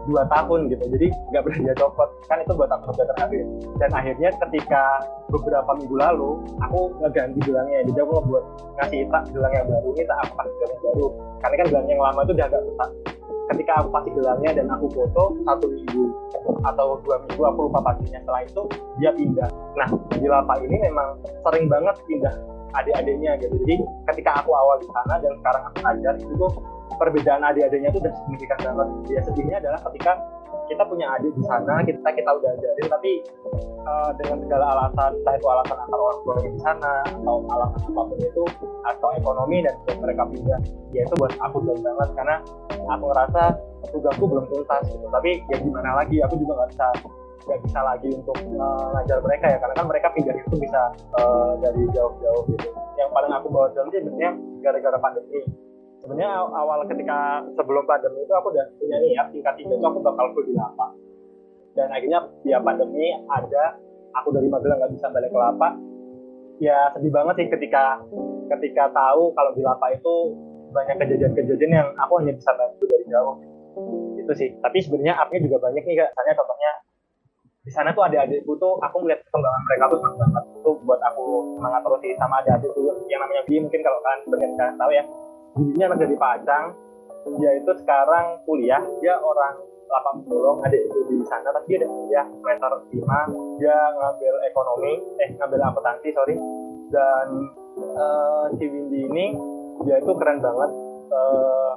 dua 0.08 0.22
tahun 0.28 0.68
gitu. 0.68 0.84
Jadi 0.84 1.06
nggak 1.32 1.42
pernah 1.46 1.58
dia 1.64 1.74
copot. 1.80 2.08
Kan 2.28 2.38
itu 2.44 2.52
buat 2.52 2.70
aku 2.70 2.84
udah 2.92 3.06
terhadir 3.16 3.44
dan 3.80 3.90
akhirnya 3.96 4.30
ketika 4.46 4.82
beberapa 5.30 5.70
minggu 5.78 5.96
lalu 5.96 6.30
aku 6.60 6.92
ngeganti 7.00 7.40
gelangnya. 7.46 7.80
Jadi 7.88 7.98
aku 8.04 8.12
ngebuat 8.20 8.44
ngasih 8.80 8.98
Ita 9.08 9.20
gelang 9.32 9.52
yang 9.56 9.66
baru. 9.66 9.88
Ini 9.96 10.04
tak 10.04 10.18
aku 10.28 10.32
kasih 10.36 10.54
gelang 10.60 10.70
yang 10.70 10.84
baru. 10.84 11.06
Karena 11.40 11.54
kan 11.56 11.66
gelang 11.72 11.86
yang 11.88 12.00
lama 12.00 12.20
itu 12.26 12.32
udah 12.36 12.46
agak 12.46 12.62
rusak 12.68 12.90
ketika 13.50 13.82
aku 13.82 13.88
kasih 13.98 14.12
gelangnya 14.14 14.50
dan 14.62 14.66
aku 14.70 14.86
foto 14.94 15.34
satu 15.42 15.66
minggu 15.66 16.04
atau 16.62 17.02
dua 17.02 17.16
minggu 17.26 17.42
aku 17.42 17.58
lupa 17.66 17.80
pastinya 17.82 18.18
setelah 18.22 18.42
itu 18.46 18.62
dia 19.02 19.10
pindah. 19.10 19.48
Nah 19.74 19.88
di 20.14 20.26
lapak 20.30 20.58
ini 20.62 20.76
memang 20.86 21.18
sering 21.42 21.66
banget 21.66 21.96
pindah 22.06 22.34
adik-adiknya 22.78 23.34
gitu. 23.42 23.54
Jadi 23.66 23.76
ketika 24.14 24.42
aku 24.42 24.54
awal 24.54 24.78
di 24.78 24.86
sana 24.94 25.18
dan 25.18 25.32
sekarang 25.42 25.62
aku 25.66 25.78
ajar 25.82 26.14
itu 26.22 26.34
tuh 26.38 26.52
perbedaan 26.98 27.42
adik-adiknya 27.42 27.90
itu 27.90 27.98
udah 27.98 28.14
signifikan 28.22 28.58
banget. 28.62 28.88
Dia 29.10 29.20
sedihnya 29.26 29.56
adalah 29.58 29.80
ketika 29.90 30.12
kita 30.70 30.82
punya 30.86 31.06
adik 31.18 31.34
di 31.34 31.42
sana 31.44 31.82
kita 31.82 32.08
kita 32.14 32.30
udah 32.30 32.50
ajarin 32.54 32.86
tapi 32.86 33.12
uh, 33.84 34.10
dengan 34.16 34.38
segala 34.46 34.64
alasan 34.78 35.10
entah 35.18 35.34
itu 35.34 35.46
alasan 35.50 35.76
antar 35.82 35.98
orang 35.98 36.18
tua 36.22 36.34
di 36.40 36.60
sana 36.62 36.92
atau 37.04 37.36
alasan 37.50 37.80
apa 37.90 38.02
pun 38.06 38.18
itu 38.22 38.44
atau 38.86 39.08
ekonomi 39.18 39.58
dan 39.66 39.74
mereka 39.98 40.22
pindah 40.30 40.60
ya 40.94 41.02
itu 41.06 41.14
buat 41.16 41.32
aku 41.38 41.56
berat 41.64 41.80
banget. 41.82 42.08
Karena 42.16 42.36
aku 42.90 43.04
ngerasa 43.10 43.42
tugasku 43.90 44.24
belum 44.26 44.44
tuntas 44.50 44.82
gitu. 44.90 45.06
Tapi 45.08 45.30
ya 45.50 45.56
gimana 45.58 45.90
lagi 46.02 46.16
aku 46.22 46.34
juga 46.40 46.52
nggak 46.62 46.70
bisa 46.76 46.88
nggak 47.40 47.60
bisa 47.66 47.80
lagi 47.82 48.08
untuk 48.14 48.36
uh, 48.60 49.18
mereka 49.24 49.46
ya. 49.48 49.58
Karena 49.58 49.74
kan 49.74 49.86
mereka 49.88 50.08
pindah 50.12 50.34
itu 50.36 50.56
bisa 50.58 50.82
uh, 51.18 51.52
dari 51.58 51.82
jauh-jauh 51.90 52.42
gitu. 52.52 52.68
Yang 52.98 53.10
paling 53.10 53.32
aku 53.32 53.46
bawa 53.48 53.66
dalam 53.72 53.88
sih 53.90 54.00
sebenarnya 54.02 54.32
gara-gara 54.60 54.98
pandemi 55.00 55.40
sebenarnya 56.00 56.30
awal 56.50 56.84
ketika 56.88 57.44
sebelum 57.54 57.84
pandemi 57.84 58.24
itu 58.24 58.34
aku 58.34 58.48
udah 58.52 58.66
punya 58.80 58.96
niat 59.00 59.26
tingkat 59.32 59.54
tiga 59.60 59.74
itu 59.76 59.86
aku 59.86 60.00
bakal 60.00 60.26
di 60.40 60.52
lapak 60.56 60.90
dan 61.76 61.88
akhirnya 61.92 62.18
dia 62.42 62.58
pandemi 62.58 63.14
ada 63.28 63.78
aku 64.16 64.34
dari 64.34 64.48
Magelang 64.48 64.80
nggak 64.80 64.92
bisa 64.96 65.06
balik 65.12 65.30
ke 65.30 65.38
lapak 65.38 65.72
ya 66.60 66.92
sedih 66.96 67.12
banget 67.12 67.34
sih 67.40 67.48
ketika 67.52 68.00
ketika 68.56 68.90
tahu 68.90 69.32
kalau 69.32 69.50
di 69.54 69.62
lapak 69.62 69.96
itu 69.96 70.34
banyak 70.70 70.96
kejadian-kejadian 71.02 71.72
yang 71.82 71.88
aku 71.98 72.22
hanya 72.22 72.32
bisa 72.34 72.50
bantu 72.54 72.84
dari 72.86 73.04
jauh. 73.10 73.36
Itu 74.18 74.32
sih. 74.38 74.48
Tapi 74.62 74.78
sebenarnya 74.82 75.18
upnya 75.18 75.38
juga 75.42 75.56
banyak 75.66 75.82
nih 75.82 75.96
kak. 75.98 76.08
Misalnya 76.14 76.34
contohnya 76.38 76.72
di 77.60 77.70
sana 77.70 77.92
tuh 77.92 78.02
adik-adikku 78.08 78.56
tuh 78.56 78.80
aku 78.80 78.96
melihat 79.04 79.20
perkembangan 79.28 79.62
mereka 79.68 79.84
tuh 79.90 79.98
senang 80.00 80.16
banget. 80.18 80.44
Itu 80.62 80.70
buat 80.86 81.00
aku 81.02 81.24
semangat 81.58 81.80
terus 81.84 82.00
sih 82.02 82.12
sama 82.16 82.34
adik-adik 82.40 82.70
tuh 82.72 82.94
yang 83.10 83.20
namanya 83.20 83.42
Bi 83.44 83.56
mungkin 83.60 83.80
kalau 83.82 83.98
kalian 84.00 84.20
bagian 84.30 84.52
kalian 84.56 84.76
tahu 84.78 84.92
ya 84.94 85.04
Binya 85.56 85.84
anak 85.90 85.98
dari 86.06 86.16
Pacang 86.16 86.66
dia 87.36 87.50
itu 87.52 87.72
sekarang 87.84 88.40
kuliah 88.48 88.80
dia 89.04 89.14
orang 89.20 89.60
lapak 89.90 90.14
bulong 90.24 90.62
adik 90.64 90.86
itu 90.86 90.98
di 91.10 91.26
sana 91.26 91.50
tapi 91.50 91.76
ada 91.76 91.86
kuliah 91.90 92.24
semester 92.24 92.70
lima 92.94 93.20
dia 93.58 93.76
ngambil 93.98 94.34
ekonomi 94.46 94.92
eh 95.20 95.28
ngambil 95.36 95.60
akuntansi 95.68 96.08
sorry. 96.14 96.36
Dan 96.90 97.26
uh, 97.94 98.50
si 98.58 98.66
Windy 98.66 99.06
ini 99.06 99.26
dia 99.86 100.02
itu 100.02 100.12
keren 100.18 100.42
banget 100.42 100.70
uh, 101.14 101.72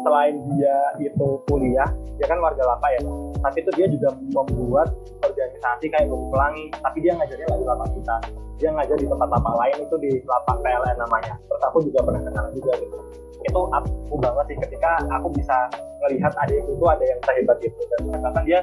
selain 0.00 0.34
dia 0.56 0.78
itu 1.02 1.26
kuliah 1.50 1.88
dia 2.16 2.26
kan 2.30 2.38
warga 2.40 2.64
lapa 2.64 2.86
ya 2.96 3.00
tapi 3.42 3.58
itu 3.58 3.70
dia 3.74 3.86
juga 3.90 4.08
membuat 4.30 4.94
organisasi 5.26 5.90
kayak 5.90 6.06
Bumi 6.06 6.26
Pelangi 6.30 6.64
tapi 6.78 6.98
dia 7.02 7.12
ngajarnya 7.18 7.48
lagi 7.50 7.64
lapak 7.66 7.88
kita. 7.98 8.16
Dia 8.62 8.70
ngajar 8.70 8.96
di 8.96 9.06
tempat 9.10 9.28
lapak 9.34 9.54
lain 9.58 9.76
itu 9.82 9.96
di 9.98 10.10
lapak 10.22 10.56
PLN 10.62 10.96
namanya. 11.02 11.34
Terus 11.50 11.62
aku 11.66 11.78
juga 11.82 11.98
pernah 12.06 12.22
kenal 12.22 12.46
juga 12.54 12.72
gitu. 12.78 12.96
Itu 13.42 13.60
aku 13.74 14.14
banget 14.22 14.44
sih 14.54 14.58
ketika 14.62 15.02
aku 15.10 15.28
bisa 15.34 15.66
melihat 16.06 16.30
adikku 16.46 16.70
itu 16.78 16.86
ada 16.86 17.02
yang 17.02 17.20
sehebat 17.26 17.58
itu. 17.66 17.80
Dan 17.98 18.22
bahkan 18.22 18.42
dia 18.46 18.60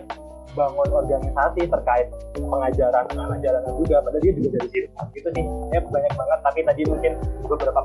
bangun 0.55 0.89
organisasi 0.89 1.61
terkait 1.67 2.07
pengajaran 2.39 3.05
pengajaran 3.11 3.61
juga 3.75 3.95
padahal 3.99 4.23
dia 4.23 4.31
juga 4.39 4.49
dari 4.55 4.67
situ. 4.71 4.87
Itu 5.11 5.29
sih. 5.35 5.45
Ya 5.75 5.79
banyak 5.83 6.13
banget 6.15 6.39
tapi 6.39 6.59
tadi 6.63 6.81
mungkin 6.87 7.11
beberapa 7.43 7.79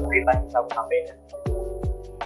cerita 0.00 0.30
yang 0.32 0.44
bisa 0.48 0.56
aku 0.64 0.70
sampaikan 0.72 1.16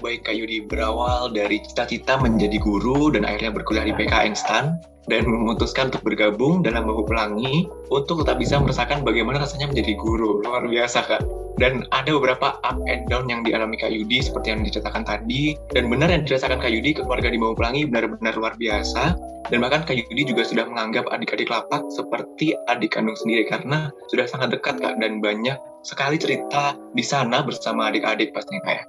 baik 0.01 0.27
Kak 0.27 0.35
Yudi 0.35 0.65
berawal 0.67 1.31
dari 1.31 1.63
cita-cita 1.63 2.19
menjadi 2.19 2.57
guru 2.59 3.13
dan 3.15 3.29
akhirnya 3.29 3.55
berkuliah 3.55 3.87
di 3.87 3.95
PKN 3.95 4.35
STAN 4.35 4.79
dan 5.09 5.29
memutuskan 5.29 5.93
untuk 5.93 6.03
bergabung 6.05 6.65
dalam 6.65 6.89
Bahu 6.89 7.05
Pelangi 7.05 7.69
untuk 7.93 8.25
tetap 8.25 8.41
bisa 8.41 8.57
merasakan 8.57 9.05
bagaimana 9.05 9.45
rasanya 9.45 9.69
menjadi 9.69 9.93
guru. 10.01 10.41
Luar 10.41 10.65
biasa 10.65 11.05
Kak. 11.05 11.23
Dan 11.55 11.87
ada 11.95 12.11
beberapa 12.11 12.59
up 12.67 12.83
and 12.91 13.07
down 13.07 13.31
yang 13.31 13.47
dialami 13.47 13.79
Kak 13.79 13.93
Yudi 13.93 14.25
seperti 14.25 14.51
yang 14.51 14.67
diceritakan 14.67 15.07
tadi. 15.07 15.55
Dan 15.71 15.87
benar 15.87 16.11
yang 16.11 16.27
dirasakan 16.27 16.59
Kak 16.59 16.73
Yudi, 16.73 16.99
keluarga 16.99 17.31
di 17.31 17.39
Bahu 17.39 17.55
Pelangi 17.55 17.87
benar-benar 17.87 18.35
luar 18.35 18.59
biasa. 18.59 19.15
Dan 19.53 19.61
bahkan 19.61 19.85
Kak 19.85 19.95
Yudi 19.95 20.35
juga 20.35 20.43
sudah 20.49 20.65
menganggap 20.67 21.05
adik-adik 21.13 21.53
lapak 21.53 21.85
seperti 21.93 22.57
adik 22.73 22.97
kandung 22.97 23.15
sendiri 23.15 23.45
karena 23.45 23.93
sudah 24.09 24.25
sangat 24.25 24.57
dekat 24.57 24.81
Kak 24.81 24.99
dan 24.99 25.21
banyak 25.21 25.61
sekali 25.85 26.17
cerita 26.17 26.73
di 26.97 27.05
sana 27.05 27.45
bersama 27.45 27.93
adik-adik 27.93 28.33
pastinya 28.33 28.65
Kak 28.65 28.75
ya. 28.75 28.85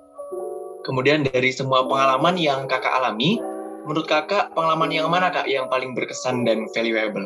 Kemudian 0.86 1.26
dari 1.26 1.50
semua 1.50 1.82
pengalaman 1.90 2.38
yang 2.38 2.70
kakak 2.70 2.94
alami, 2.94 3.42
menurut 3.90 4.06
kakak 4.06 4.54
pengalaman 4.54 4.94
yang 4.94 5.10
mana 5.10 5.34
kak 5.34 5.50
yang 5.50 5.66
paling 5.66 5.98
berkesan 5.98 6.46
dan 6.46 6.70
valuable? 6.78 7.26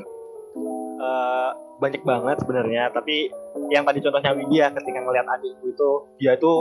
Uh, 0.99 1.51
banyak 1.83 1.99
banget 2.07 2.39
sebenarnya, 2.39 2.87
tapi 2.95 3.27
yang 3.67 3.83
tadi 3.83 3.99
contohnya 3.99 4.31
Widya 4.31 4.71
ketika 4.79 4.99
ngeliat 5.03 5.27
adikku 5.27 5.75
itu, 5.75 5.91
dia 6.23 6.39
itu 6.39 6.51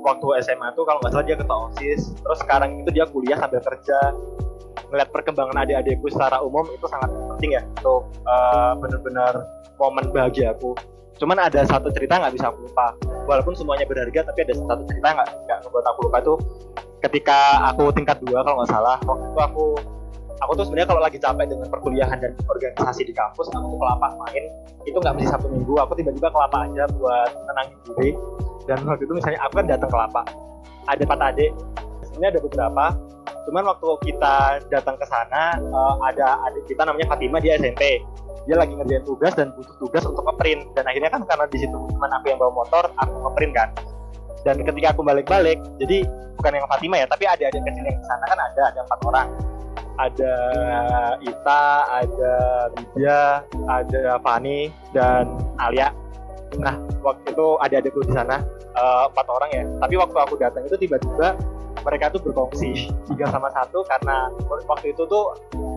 waktu 0.00 0.26
SMA 0.48 0.72
tuh 0.72 0.88
kalau 0.88 0.96
nggak 1.04 1.12
salah 1.12 1.26
dia 1.28 1.36
ketua 1.36 1.68
OSIS, 1.68 2.16
terus 2.16 2.38
sekarang 2.40 2.80
itu 2.80 2.90
dia 2.92 3.04
kuliah 3.04 3.36
sambil 3.36 3.60
kerja, 3.60 3.98
ngeliat 4.88 5.08
perkembangan 5.12 5.56
adik-adikku 5.60 6.08
secara 6.08 6.40
umum 6.40 6.64
itu 6.72 6.86
sangat 6.88 7.10
penting 7.36 7.52
ya 7.58 7.62
untuk 7.80 8.08
uh, 8.24 8.72
benar-benar 8.80 9.32
momen 9.76 10.08
bahagia 10.08 10.56
aku 10.56 10.72
cuman 11.16 11.36
ada 11.40 11.64
satu 11.64 11.88
cerita 11.92 12.20
nggak 12.20 12.34
bisa 12.36 12.52
aku 12.52 12.68
lupa. 12.68 12.92
Walaupun 13.26 13.58
semuanya 13.58 13.88
berharga 13.88 14.28
tapi 14.28 14.46
ada 14.46 14.54
satu 14.54 14.82
cerita 14.86 15.08
nggak 15.16 15.28
nggak 15.48 15.58
membuat 15.66 15.84
aku 15.90 15.98
lupa 16.06 16.18
tuh 16.22 16.36
ketika 17.04 17.66
aku 17.72 17.92
tingkat 17.92 18.16
dua 18.24 18.42
kalau 18.42 18.62
nggak 18.62 18.72
salah 18.72 18.96
waktu 19.04 19.24
itu 19.30 19.40
aku 19.40 19.66
aku 20.36 20.52
tuh 20.52 20.64
sebenarnya 20.68 20.88
kalau 20.92 21.02
lagi 21.02 21.18
capek 21.18 21.46
dengan 21.48 21.68
perkuliahan 21.72 22.18
dan 22.20 22.32
organisasi 22.48 23.08
di 23.08 23.14
kampus 23.16 23.48
aku 23.52 23.66
tuh 23.72 23.78
kelapa 23.80 24.08
main 24.26 24.44
itu 24.84 24.96
nggak 24.96 25.14
mesti 25.16 25.28
satu 25.32 25.46
minggu. 25.48 25.74
Aku 25.82 25.92
tiba-tiba 25.98 26.28
kelapa 26.30 26.68
aja 26.68 26.84
buat 26.96 27.30
tenangin 27.34 27.76
diri. 27.90 28.10
Dan 28.66 28.82
waktu 28.82 29.06
itu 29.06 29.14
misalnya 29.14 29.40
aku 29.46 29.62
kan 29.62 29.66
datang 29.70 29.90
kelapa 29.90 30.22
ada 30.86 31.02
empat 31.02 31.20
adik 31.34 31.50
ini 32.16 32.24
ada 32.24 32.40
beberapa 32.40 32.84
cuman 33.46 33.62
waktu 33.70 33.88
kita 34.10 34.34
datang 34.70 34.96
ke 34.98 35.06
sana 35.06 35.54
uh, 35.70 35.94
ada 36.02 36.40
adik 36.50 36.66
kita 36.66 36.82
namanya 36.82 37.06
Fatima 37.14 37.38
dia 37.38 37.58
SMP 37.58 38.02
dia 38.46 38.56
lagi 38.56 38.72
ngerjain 38.78 39.02
tugas 39.02 39.34
dan 39.34 39.50
butuh 39.58 39.76
tugas 39.82 40.02
untuk 40.06 40.22
ngeprint 40.22 40.62
dan 40.78 40.86
akhirnya 40.86 41.10
kan 41.10 41.22
karena 41.26 41.44
di 41.50 41.58
situ 41.58 41.76
cuma 41.76 42.06
aku 42.10 42.26
yang 42.30 42.38
bawa 42.38 42.52
motor 42.54 42.84
aku 43.02 43.14
ngeprint 43.26 43.52
kan 43.54 43.68
dan 44.46 44.62
ketika 44.62 44.94
aku 44.94 45.02
balik-balik 45.02 45.58
jadi 45.82 46.06
bukan 46.38 46.52
yang 46.54 46.66
Fatima 46.70 46.94
ya 47.02 47.06
tapi 47.10 47.24
ada 47.26 47.44
adik 47.50 47.62
kecil 47.66 47.84
yang 47.84 47.98
di 47.98 48.06
sana 48.06 48.24
kan 48.30 48.38
ada 48.38 48.62
ada 48.70 48.80
empat 48.86 49.00
orang 49.02 49.28
ada 49.96 50.34
Ita, 51.24 51.64
ada 51.88 52.34
Widya, 52.76 53.40
ada 53.64 54.20
Fani 54.20 54.68
dan 54.92 55.24
Alia. 55.56 55.88
Nah, 56.60 56.76
waktu 57.00 57.32
itu 57.32 57.56
ada 57.64 57.80
adikku 57.80 58.04
di 58.04 58.12
sana 58.12 58.44
uh, 58.76 59.08
empat 59.08 59.26
orang 59.28 59.50
ya. 59.56 59.64
Tapi 59.80 59.94
waktu 59.96 60.16
aku 60.20 60.34
datang 60.36 60.68
itu 60.68 60.76
tiba-tiba 60.76 61.36
mereka 61.80 62.10
tuh 62.10 62.20
berkongsi 62.22 62.90
tiga 63.08 63.30
sama 63.30 63.46
satu 63.54 63.86
karena 63.86 64.28
waktu 64.66 64.90
itu 64.90 65.06
tuh 65.06 65.32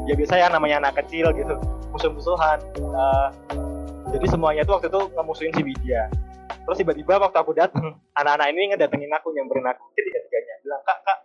ya 0.10 0.18
biasa 0.18 0.34
ya 0.42 0.48
namanya 0.50 0.82
anak 0.82 1.06
kecil 1.06 1.30
gitu 1.38 1.54
musuh-musuhan. 1.94 2.58
Uh, 2.82 3.30
jadi 4.10 4.26
semuanya 4.26 4.66
tuh 4.66 4.82
waktu 4.82 4.90
itu 4.90 5.02
ngemusuhin 5.14 5.54
si 5.54 5.62
Widya. 5.62 6.10
Terus 6.66 6.78
tiba-tiba 6.82 7.22
waktu 7.22 7.38
aku 7.38 7.54
datang 7.54 7.98
anak-anak 8.18 8.48
ini 8.54 8.74
ngedatengin 8.74 9.14
aku 9.14 9.30
nyamperin 9.38 9.70
aku 9.70 9.84
ketiga-tiganya. 9.94 10.56
Bilang 10.66 10.82
kak 10.82 11.00
kak 11.06 11.20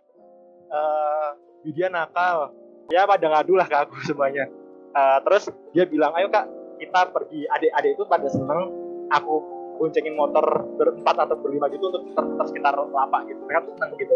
uh, 0.69 1.29
Widya 1.65 1.89
nakal. 1.89 2.53
Ya 2.93 3.09
pada 3.09 3.25
ngadu 3.25 3.57
lah 3.57 3.65
ke 3.65 3.73
aku 3.73 3.97
semuanya. 4.09 4.45
Uh, 4.93 5.17
terus 5.25 5.49
dia 5.73 5.89
bilang 5.89 6.13
ayo 6.21 6.29
kak 6.29 6.45
kita 6.77 7.09
pergi. 7.09 7.49
Adik-adik 7.57 7.97
itu 7.97 8.03
pada 8.05 8.29
seneng 8.29 8.69
aku 9.09 9.41
boncengin 9.75 10.15
motor 10.15 10.45
berempat 10.79 11.19
atau 11.19 11.35
berlima 11.35 11.67
gitu 11.67 11.89
untuk 11.89 12.05
muter 12.05 12.45
sekitar 12.53 12.77
lapak 12.77 13.21
gitu. 13.33 13.41
Mereka 13.49 13.59
seneng 13.73 13.91
gitu. 13.97 14.15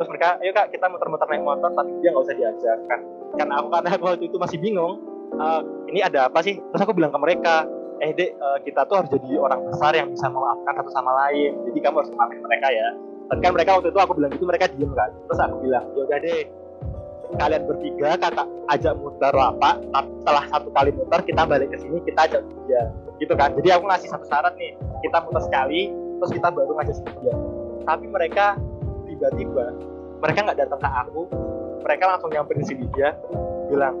Terus 0.00 0.08
mereka 0.08 0.40
ayo 0.40 0.50
kak 0.56 0.72
kita 0.72 0.88
muter-muter 0.88 1.28
naik 1.28 1.44
motor 1.44 1.68
tapi 1.76 1.92
dia 2.00 2.16
nggak 2.16 2.24
usah 2.24 2.36
diajak 2.36 2.80
kan 2.88 3.00
karena 3.38 3.54
aku 3.62 3.68
karena 3.70 3.88
aku 3.94 4.04
waktu 4.10 4.24
itu 4.26 4.36
masih 4.38 4.58
bingung 4.58 5.02
uh, 5.36 5.60
ini 5.90 6.00
ada 6.02 6.26
apa 6.26 6.40
sih? 6.42 6.58
Terus 6.58 6.80
aku 6.82 6.92
bilang 6.96 7.12
ke 7.14 7.18
mereka 7.20 7.66
eh 8.00 8.16
dek 8.16 8.30
uh, 8.40 8.58
kita 8.64 8.88
tuh 8.88 8.96
harus 9.04 9.10
jadi 9.12 9.36
orang 9.36 9.60
besar 9.68 9.92
yang 9.92 10.08
bisa 10.08 10.26
memaafkan 10.32 10.72
satu 10.80 10.90
sama 10.90 11.12
lain. 11.26 11.52
Jadi 11.68 11.78
kamu 11.84 11.96
harus 12.00 12.10
memaafkan 12.14 12.40
mereka 12.42 12.68
ya. 12.72 12.88
Tapi 13.30 13.40
kan 13.46 13.52
mereka 13.54 13.70
waktu 13.78 13.88
itu 13.94 14.00
aku 14.00 14.12
bilang 14.18 14.32
itu 14.34 14.44
mereka 14.48 14.64
diem 14.72 14.92
kan. 14.96 15.10
Terus 15.28 15.40
aku 15.40 15.56
bilang 15.62 15.84
ya 15.94 16.02
udah 16.08 16.18
deh 16.20 16.40
kalian 17.30 17.62
bertiga 17.62 18.18
kakak 18.18 18.48
ajak 18.74 18.94
muter 18.98 19.30
apa 19.30 19.78
setelah 20.18 20.44
satu 20.50 20.66
kali 20.74 20.90
muter 20.90 21.22
kita 21.22 21.46
balik 21.46 21.70
ke 21.70 21.78
sini 21.78 22.02
kita 22.02 22.20
ajak 22.26 22.42
dia. 22.66 22.82
Gitu 23.20 23.34
kan. 23.36 23.52
Jadi 23.54 23.68
aku 23.70 23.84
ngasih 23.86 24.08
satu 24.10 24.24
syarat 24.26 24.56
nih 24.56 24.72
kita 25.04 25.18
muter 25.22 25.42
sekali 25.44 25.92
terus 26.18 26.30
kita 26.34 26.48
baru 26.50 26.72
ngajak 26.80 26.96
dia. 27.20 27.34
Tapi 27.86 28.06
mereka 28.08 28.58
tiba-tiba 29.06 29.76
mereka 30.20 30.38
nggak 30.48 30.58
datang 30.64 30.80
ke 30.80 30.88
aku 30.88 31.22
mereka 31.80 32.04
langsung 32.16 32.30
nyamperin 32.30 32.64
si 32.64 32.74
dia 32.94 33.16
bilang 33.70 33.96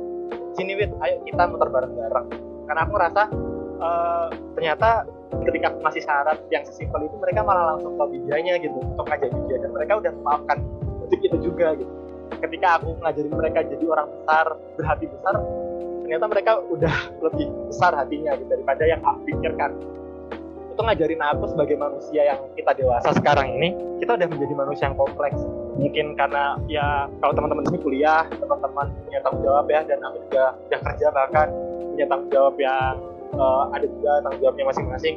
sini 0.54 0.74
Wit 0.76 0.92
ayo 1.00 1.16
kita 1.24 1.42
muter 1.48 1.68
bareng-bareng. 1.70 2.26
Karena 2.66 2.80
aku 2.86 2.92
ngerasa 2.94 3.22
uh, 3.80 4.28
ternyata 4.54 5.08
ketika 5.46 5.68
ngasih 5.78 6.02
syarat 6.04 6.38
yang 6.50 6.62
sesimpel 6.66 7.06
itu 7.06 7.16
mereka 7.18 7.40
malah 7.46 7.74
langsung 7.74 7.94
ke 7.96 8.04
videonya 8.18 8.58
gitu 8.60 8.78
untuk 8.78 9.06
ngajak 9.06 9.30
dia 9.46 9.56
dan 9.62 9.70
mereka 9.72 9.92
udah 10.02 10.12
memaafkan 10.12 10.58
detik 11.06 11.20
itu 11.26 11.36
juga 11.50 11.74
gitu. 11.78 11.92
Ketika 12.40 12.80
aku 12.80 12.96
ngajarin 13.02 13.34
mereka 13.34 13.58
jadi 13.66 13.84
orang 13.90 14.08
besar 14.10 14.46
berhati 14.78 15.06
besar 15.10 15.34
ternyata 16.06 16.26
mereka 16.26 16.52
udah 16.66 16.94
lebih 17.22 17.46
besar 17.70 17.92
hatinya 17.94 18.34
gitu 18.34 18.50
daripada 18.50 18.82
yang 18.86 19.00
aku 19.06 19.20
pikirkan. 19.30 19.70
Itu 20.74 20.80
ngajarin 20.82 21.22
aku 21.22 21.44
sebagai 21.50 21.76
manusia 21.78 22.22
yang 22.34 22.40
kita 22.58 22.72
dewasa 22.74 23.14
sekarang 23.14 23.54
ini 23.60 23.68
kita 24.02 24.16
udah 24.16 24.28
menjadi 24.30 24.54
manusia 24.56 24.84
yang 24.90 24.98
kompleks 24.98 25.38
mungkin 25.78 26.18
karena 26.18 26.58
ya 26.66 27.06
kalau 27.22 27.32
teman-teman 27.36 27.64
ini 27.70 27.78
kuliah 27.78 28.26
teman-teman 28.30 28.86
punya 29.06 29.18
tanggung 29.22 29.42
jawab 29.46 29.66
ya 29.70 29.80
dan 29.86 29.98
aku 30.02 30.16
juga 30.26 30.44
udah 30.66 30.80
kerja 30.90 31.06
bahkan 31.14 31.48
punya 31.94 32.06
tanggung 32.06 32.30
jawab 32.32 32.54
yang 32.58 32.94
uh, 33.36 33.64
ada 33.70 33.86
juga 33.86 34.12
tanggung 34.24 34.40
jawabnya 34.42 34.64
masing-masing. 34.70 35.16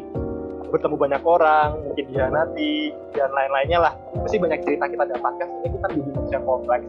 Bertemu 0.74 0.96
banyak 0.98 1.22
orang 1.22 1.70
mungkin 1.86 2.04
dihianati 2.10 2.74
dan 3.14 3.30
lain-lainnya 3.30 3.80
lah. 3.90 3.94
Pasti 4.26 4.42
banyak 4.42 4.60
cerita 4.66 4.90
kita 4.90 5.06
dapatkan 5.06 5.48
sehingga 5.48 5.70
kita 5.70 5.86
menjadi 5.94 6.12
manusia 6.18 6.40
kompleks. 6.42 6.88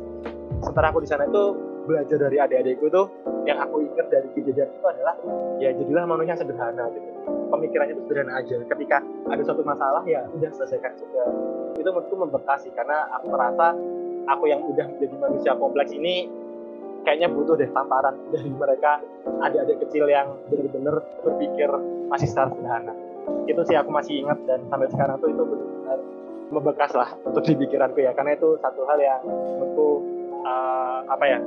Setelah 0.64 0.88
aku 0.88 0.99
di 1.04 1.09
sana 1.09 1.28
itu 1.28 1.42
belajar 1.85 2.16
dari 2.16 2.40
adik-adikku 2.40 2.88
tuh 2.88 3.06
yang 3.44 3.61
aku 3.61 3.85
ingat 3.85 4.09
dari 4.09 4.28
kejadian 4.33 4.73
itu 4.73 4.87
adalah 4.88 5.14
ya 5.61 5.68
jadilah 5.76 6.09
manusia 6.09 6.40
sederhana 6.40 6.88
gitu. 6.97 7.09
Pemikirannya 7.52 7.92
itu 7.92 8.02
sederhana 8.09 8.33
aja. 8.40 8.56
Ketika 8.64 8.99
ada 9.28 9.42
suatu 9.44 9.61
masalah 9.61 10.00
ya 10.09 10.25
udah 10.33 10.50
selesaikan 10.56 10.97
juga 10.97 11.28
itu 11.84 11.92
menurutku 11.92 12.16
membekas 12.16 12.64
sih 12.64 12.72
karena 12.72 13.04
aku 13.12 13.28
merasa 13.28 13.76
aku 14.24 14.48
yang 14.48 14.64
udah 14.64 14.88
menjadi 14.88 15.14
manusia 15.20 15.52
kompleks 15.52 15.92
ini 15.92 16.32
kayaknya 17.04 17.28
butuh 17.28 17.54
deh 17.60 17.68
tamparan 17.70 18.16
dari 18.32 18.48
mereka 18.48 19.04
adik-adik 19.44 19.84
kecil 19.86 20.08
yang 20.08 20.32
benar-benar 20.48 21.04
berpikir 21.20 21.68
masih 22.08 22.28
secara 22.28 22.48
sederhana. 22.56 22.94
Itu 23.44 23.60
sih 23.68 23.76
aku 23.76 23.92
masih 23.92 24.24
ingat 24.24 24.40
dan 24.48 24.64
sampai 24.72 24.88
sekarang 24.88 25.20
tuh 25.20 25.28
itu 25.28 25.42
benar-benar 25.44 26.00
membekas 26.48 26.92
lah 26.96 27.12
untuk 27.24 27.44
di 27.44 27.54
pikiranku 27.56 28.00
ya. 28.00 28.16
Karena 28.16 28.36
itu 28.36 28.56
satu 28.60 28.88
hal 28.88 28.98
yang 29.00 29.20
menurutku 29.24 29.88
uh, 30.44 31.04
apa 31.08 31.24
ya 31.28 31.38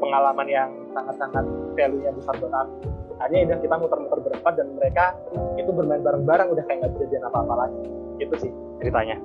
pengalaman 0.00 0.48
yang 0.48 0.70
sangat-sangat 0.96 1.44
value-nya 1.76 2.12
besar 2.16 2.34
buat 2.40 2.52
aku. 2.52 2.74
Hanya 3.20 3.52
udah 3.52 3.58
kita 3.60 3.74
muter-muter 3.78 4.18
berempat 4.24 4.52
dan 4.56 4.68
mereka 4.74 5.14
itu 5.60 5.70
bermain 5.70 6.00
bareng-bareng 6.00 6.48
udah 6.56 6.64
kayak 6.64 6.78
nggak 6.84 6.92
kejadian 6.96 7.28
apa-apa 7.28 7.68
lagi. 7.68 7.80
Itu 8.20 8.34
sih 8.40 8.52
ceritanya 8.80 9.16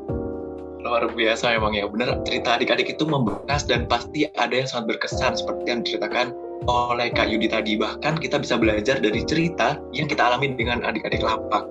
luar 0.82 1.10
biasa 1.12 1.58
memang 1.58 1.74
ya. 1.78 1.86
Benar 1.90 2.22
cerita 2.28 2.58
adik-adik 2.58 2.94
itu 2.94 3.04
membekas 3.08 3.66
dan 3.66 3.86
pasti 3.90 4.30
ada 4.38 4.54
yang 4.54 4.68
sangat 4.70 4.98
berkesan 4.98 5.38
seperti 5.38 5.66
yang 5.68 5.80
diceritakan 5.82 6.36
oleh 6.68 7.10
Kak 7.14 7.30
Yudi 7.30 7.50
tadi. 7.50 7.78
Bahkan 7.78 8.22
kita 8.22 8.42
bisa 8.42 8.58
belajar 8.58 8.98
dari 9.02 9.22
cerita 9.26 9.78
yang 9.94 10.10
kita 10.10 10.22
alami 10.22 10.54
dengan 10.54 10.84
adik-adik 10.86 11.22
lapak. 11.22 11.66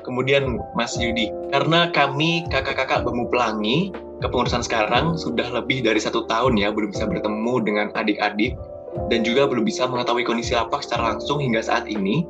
Kemudian 0.00 0.56
Mas 0.74 0.96
Yudi 0.96 1.28
karena 1.52 1.92
kami 1.92 2.48
kakak-kakak 2.48 3.04
Bemu 3.04 3.28
Pelangi 3.28 3.92
kepengurusan 4.24 4.64
sekarang 4.64 5.16
sudah 5.16 5.48
lebih 5.48 5.84
dari 5.84 6.00
satu 6.00 6.24
tahun 6.24 6.56
ya 6.56 6.72
belum 6.72 6.92
bisa 6.92 7.04
bertemu 7.08 7.54
dengan 7.64 7.86
adik-adik 7.96 8.56
dan 9.08 9.22
juga 9.22 9.46
belum 9.46 9.62
bisa 9.62 9.86
mengetahui 9.86 10.26
kondisi 10.26 10.56
lapak 10.56 10.82
secara 10.82 11.14
langsung 11.14 11.38
hingga 11.38 11.62
saat 11.62 11.86
ini, 11.86 12.26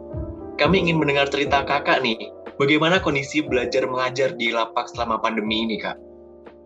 kami 0.61 0.85
ingin 0.85 1.01
mendengar 1.01 1.29
cerita 1.33 1.65
kakak 1.65 2.05
nih, 2.05 2.29
bagaimana 2.61 3.01
kondisi 3.01 3.41
belajar 3.41 3.89
mengajar 3.89 4.37
di 4.37 4.53
lapak 4.53 4.93
selama 4.93 5.17
pandemi 5.25 5.65
ini 5.65 5.81
kak? 5.81 5.97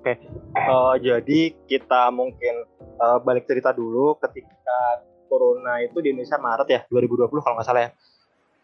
Oke, 0.05 0.21
uh, 0.53 1.01
jadi 1.01 1.57
kita 1.65 2.13
mungkin 2.13 2.69
uh, 3.01 3.17
balik 3.25 3.49
cerita 3.49 3.73
dulu 3.73 4.21
ketika 4.21 5.01
corona 5.33 5.81
itu 5.81 5.97
di 6.05 6.13
Indonesia 6.13 6.37
Maret 6.37 6.69
ya 6.69 6.81
2020 6.93 7.33
kalau 7.41 7.57
nggak 7.57 7.65
salah 7.65 7.89
ya. 7.89 7.91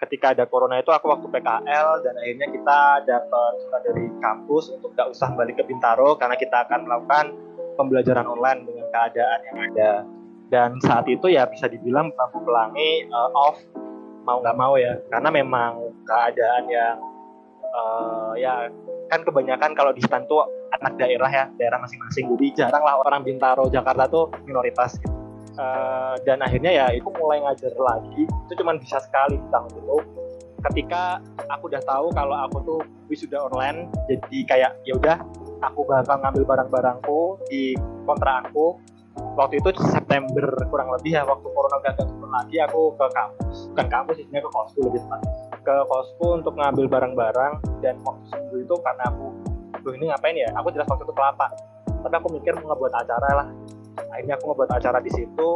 Ketika 0.04 0.36
ada 0.36 0.44
corona 0.44 0.76
itu 0.84 0.92
aku 0.92 1.08
waktu 1.08 1.32
PKL 1.32 2.04
dan 2.04 2.14
akhirnya 2.20 2.44
kita 2.44 2.80
dapat 3.08 3.52
surat 3.56 3.82
dari 3.88 4.12
kampus 4.20 4.68
untuk 4.68 4.92
nggak 4.92 5.08
usah 5.16 5.32
balik 5.32 5.56
ke 5.56 5.64
Bintaro 5.64 6.20
karena 6.20 6.36
kita 6.36 6.68
akan 6.68 6.84
melakukan 6.84 7.32
pembelajaran 7.80 8.28
online 8.28 8.68
dengan 8.68 8.86
keadaan 8.92 9.40
yang 9.40 9.56
ada. 9.72 9.92
Dan 10.52 10.76
saat 10.84 11.08
itu 11.08 11.24
ya 11.32 11.48
bisa 11.48 11.72
dibilang 11.72 12.12
Bambu 12.20 12.44
Pelangi 12.44 13.08
uh, 13.08 13.32
off 13.32 13.56
mau 14.28 14.44
nggak 14.44 14.56
mau 14.60 14.76
ya. 14.76 14.92
Karena 15.08 15.32
memang 15.32 15.88
keadaan 16.04 16.68
yang 16.68 17.00
uh, 17.72 18.36
ya 18.36 18.68
kan 19.10 19.26
kebanyakan 19.26 19.74
kalau 19.74 19.90
di 19.90 19.98
stan 20.06 20.22
tuh 20.30 20.46
anak 20.78 20.94
daerah 20.96 21.26
ya 21.26 21.44
daerah 21.58 21.82
masing-masing. 21.82 22.30
Jadi 22.38 22.46
jarang 22.62 22.80
lah 22.86 23.02
orang 23.02 23.26
Bintaro 23.26 23.66
Jakarta 23.66 24.06
tuh 24.06 24.30
minoritas 24.46 24.94
gitu. 25.02 25.18
Uh, 25.58 26.14
dan 26.24 26.40
akhirnya 26.40 26.70
ya 26.72 26.86
itu 26.94 27.10
mulai 27.18 27.42
ngajar 27.42 27.74
lagi. 27.74 28.24
Itu 28.24 28.52
cuma 28.62 28.78
bisa 28.78 29.02
sekali 29.02 29.36
di 29.36 29.48
tahun 29.50 29.70
itu. 29.74 29.98
Ketika 30.60 31.18
aku 31.50 31.72
udah 31.72 31.82
tahu 31.82 32.06
kalau 32.14 32.36
aku 32.46 32.56
tuh 32.62 32.80
wisuda 33.10 33.50
online 33.50 33.90
jadi 34.06 34.38
kayak 34.46 34.72
ya 34.86 34.92
udah 34.94 35.18
aku 35.60 35.84
bakal 35.88 36.16
ngambil 36.20 36.44
barang-barangku 36.46 37.20
di 37.50 37.74
kontrakanku 38.04 38.78
waktu 39.36 39.60
itu 39.60 39.68
September 39.88 40.46
kurang 40.68 40.92
lebih 40.96 41.16
ya 41.16 41.24
waktu 41.24 41.48
corona 41.48 41.76
gak 41.82 41.98
turun 41.98 42.30
lagi 42.30 42.56
aku 42.62 42.94
ke 42.94 43.06
kampus. 43.10 43.56
Bukan 43.74 43.86
kampus 43.90 44.14
sih 44.22 44.26
ke 44.28 44.50
kosku 44.52 44.78
lebih 44.86 45.02
tepat 45.02 45.49
ke 45.60 45.76
kosku 45.88 46.40
untuk 46.40 46.56
ngambil 46.56 46.88
barang-barang 46.88 47.52
dan 47.84 47.94
waktu 48.04 48.24
seminggu 48.32 48.56
itu 48.64 48.74
karena 48.80 49.04
aku 49.08 49.26
tuh 49.80 49.92
ini 49.96 50.12
ngapain 50.12 50.36
ya? 50.36 50.48
Aku 50.60 50.68
jelas 50.72 50.88
waktu 50.88 51.04
itu 51.04 51.14
kelapa. 51.16 51.46
Tapi 52.00 52.14
aku 52.16 52.28
mikir 52.32 52.52
mau 52.60 52.72
ngebuat 52.72 52.94
acara 52.96 53.28
lah. 53.44 53.48
Akhirnya 54.12 54.34
aku 54.40 54.44
ngebuat 54.52 54.70
acara 54.72 54.98
di 55.00 55.10
situ. 55.12 55.50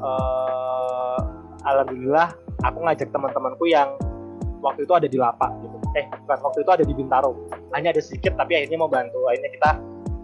Uh, 0.00 1.20
alhamdulillah 1.66 2.32
aku 2.64 2.78
ngajak 2.80 3.08
teman-temanku 3.12 3.64
yang 3.68 3.92
waktu 4.64 4.88
itu 4.88 4.92
ada 4.94 5.08
di 5.10 5.18
lapak 5.18 5.50
gitu. 5.62 5.76
Eh 5.98 6.06
bukan 6.24 6.38
waktu 6.42 6.58
itu 6.62 6.70
ada 6.70 6.84
di 6.86 6.94
Bintaro. 6.94 7.32
Hanya 7.74 7.90
ada 7.94 8.02
sedikit 8.02 8.38
tapi 8.38 8.58
akhirnya 8.58 8.78
mau 8.78 8.90
bantu. 8.90 9.26
Akhirnya 9.30 9.50
kita 9.52 9.70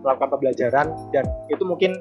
melakukan 0.02 0.28
pembelajaran 0.34 0.86
dan 1.14 1.24
itu 1.46 1.62
mungkin 1.62 1.94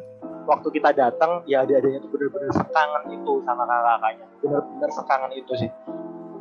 waktu 0.49 0.67
kita 0.73 0.89
datang 0.97 1.45
ya 1.45 1.61
adik-adiknya 1.61 2.01
tuh 2.01 2.09
bener-bener 2.09 2.49
sekangan 2.49 3.03
itu 3.13 3.33
sama 3.45 3.63
kakak-kakaknya. 3.65 4.25
Bener-bener 4.41 4.89
sekangan 4.89 5.31
itu 5.37 5.53
sih 5.57 5.69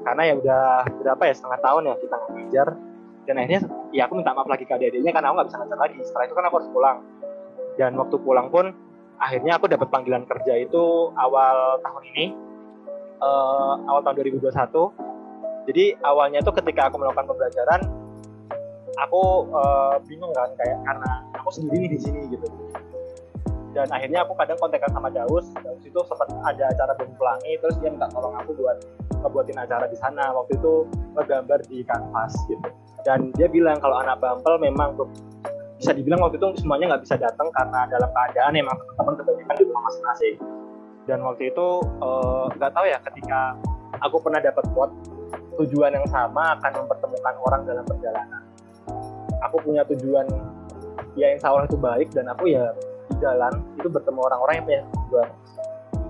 karena 0.02 0.22
ya 0.28 0.34
udah 0.40 0.62
berapa 1.00 1.22
ya 1.28 1.34
setengah 1.34 1.60
tahun 1.60 1.82
ya 1.88 1.94
kita 1.98 2.16
ngajar. 2.16 2.68
Dan 3.28 3.34
akhirnya 3.36 3.60
ya 3.94 4.02
aku 4.08 4.18
minta 4.18 4.32
maaf 4.34 4.48
lagi 4.48 4.64
ke 4.66 4.72
adik-adiknya 4.74 5.12
karena 5.12 5.26
aku 5.30 5.34
nggak 5.38 5.48
bisa 5.52 5.58
ngajar 5.62 5.78
lagi. 5.78 5.98
Setelah 6.02 6.24
itu 6.26 6.34
kan 6.34 6.44
aku 6.48 6.54
harus 6.58 6.70
pulang. 6.72 6.98
Dan 7.78 7.92
waktu 8.00 8.16
pulang 8.18 8.46
pun 8.50 8.64
akhirnya 9.20 9.52
aku 9.60 9.66
dapat 9.68 9.88
panggilan 9.92 10.24
kerja 10.24 10.54
itu 10.58 11.12
awal 11.14 11.78
tahun 11.84 12.02
ini. 12.16 12.26
Uh, 13.20 13.76
awal 13.84 14.00
tahun 14.00 14.16
2021 14.32 14.48
jadi 15.68 15.92
awalnya 16.00 16.40
tuh 16.40 16.56
ketika 16.56 16.88
aku 16.88 16.96
melakukan 16.96 17.28
pembelajaran 17.28 17.80
aku 18.96 19.48
uh, 19.52 19.96
bingung 20.08 20.32
kan 20.34 20.50
kayak 20.56 20.78
karena 20.82 21.10
aku 21.36 21.50
sendiri 21.52 21.86
di 21.88 21.98
sini 22.00 22.26
gitu 22.32 22.46
dan 23.70 23.86
akhirnya 23.94 24.26
aku 24.26 24.34
kadang 24.34 24.58
kontekan 24.58 24.90
sama 24.90 25.08
Daus. 25.14 25.46
Daus 25.62 25.82
itu 25.86 25.98
sempat 26.10 26.26
ada 26.42 26.64
acara 26.66 26.92
Bumi 26.98 27.14
Pelangi 27.14 27.52
terus 27.62 27.76
dia 27.78 27.90
minta 27.94 28.10
tolong 28.10 28.34
aku 28.34 28.50
buat 28.58 28.82
ngebuatin 29.22 29.58
acara 29.62 29.86
di 29.86 29.94
sana. 29.94 30.34
Waktu 30.34 30.58
itu 30.58 30.74
ngegambar 31.14 31.58
di 31.70 31.78
kanvas 31.86 32.34
gitu. 32.50 32.68
Dan 33.06 33.30
dia 33.38 33.46
bilang 33.46 33.78
kalau 33.78 34.02
anak 34.02 34.18
Bampel 34.18 34.58
memang 34.58 34.98
bisa 35.78 35.94
dibilang 35.94 36.18
waktu 36.20 36.42
itu 36.42 36.66
semuanya 36.66 36.94
nggak 36.94 37.02
bisa 37.06 37.16
datang 37.16 37.48
karena 37.54 37.86
dalam 37.88 38.10
keadaan 38.10 38.52
emang 38.58 38.76
teman-teman 38.98 39.16
kebanyakan 39.22 39.54
di 39.54 39.64
rumah 39.70 39.82
masing-masing. 39.86 40.36
Dan 41.06 41.18
waktu 41.22 41.42
itu 41.54 41.66
eh, 41.86 42.44
nggak 42.58 42.70
uh, 42.70 42.74
tahu 42.74 42.86
ya 42.90 42.98
ketika 43.06 43.40
aku 44.02 44.16
pernah 44.18 44.40
dapat 44.42 44.64
quote 44.74 44.94
tujuan 45.62 45.94
yang 45.94 46.06
sama 46.10 46.58
akan 46.58 46.72
mempertemukan 46.84 47.34
orang 47.46 47.62
dalam 47.62 47.84
perjalanan. 47.86 48.42
Aku 49.46 49.62
punya 49.62 49.86
tujuan 49.86 50.26
ya 51.14 51.30
insya 51.32 51.54
Allah 51.54 51.70
itu 51.70 51.78
baik 51.78 52.10
dan 52.12 52.28
aku 52.28 52.50
ya 52.50 52.74
jalan 53.20 53.52
itu 53.76 53.88
bertemu 53.92 54.20
orang-orang 54.26 54.54
yang 54.58 54.64
punya 54.66 54.80
tujuan 54.88 55.28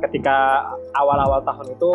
ketika 0.01 0.65
awal-awal 0.97 1.45
tahun 1.45 1.77
itu 1.77 1.91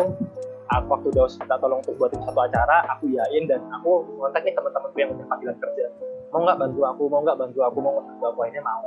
aku 0.66 0.86
waktu 0.90 1.06
udah 1.14 1.26
minta 1.38 1.56
tolong 1.58 1.78
untuk 1.82 1.94
buatin 1.98 2.22
satu 2.26 2.40
acara 2.42 2.86
aku 2.90 3.10
yain 3.10 3.46
dan 3.46 3.62
aku 3.70 4.02
ngontak 4.18 4.42
nih 4.42 4.54
teman-temanku 4.54 4.96
yang 4.98 5.10
punya 5.14 5.26
panggilan 5.30 5.56
kerja. 5.58 5.86
Mau 6.34 6.42
nggak 6.42 6.58
bantu 6.58 6.80
aku 6.86 7.02
mau 7.06 7.20
nggak 7.22 7.38
bantu 7.38 7.58
aku 7.62 7.78
mau 7.82 7.92
nggak 7.98 8.06
bantu 8.10 8.24
aku 8.30 8.40
ini 8.50 8.60
mau. 8.62 8.82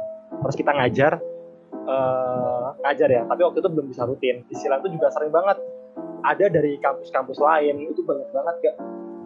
Terus 0.48 0.56
kita 0.60 0.72
ngajar 0.76 1.14
uh, 1.88 2.68
ngajar 2.84 3.10
ya 3.12 3.22
tapi 3.28 3.42
waktu 3.48 3.60
itu 3.64 3.70
belum 3.72 3.88
bisa 3.92 4.04
rutin. 4.04 4.36
Di 4.48 4.56
Silang 4.60 4.84
itu 4.84 5.00
juga 5.00 5.08
sering 5.12 5.32
banget. 5.32 5.58
Ada 6.20 6.52
dari 6.52 6.76
kampus-kampus 6.84 7.40
lain 7.40 7.76
itu 7.96 8.04
banget 8.04 8.28
banget 8.36 8.56
gak 8.60 8.76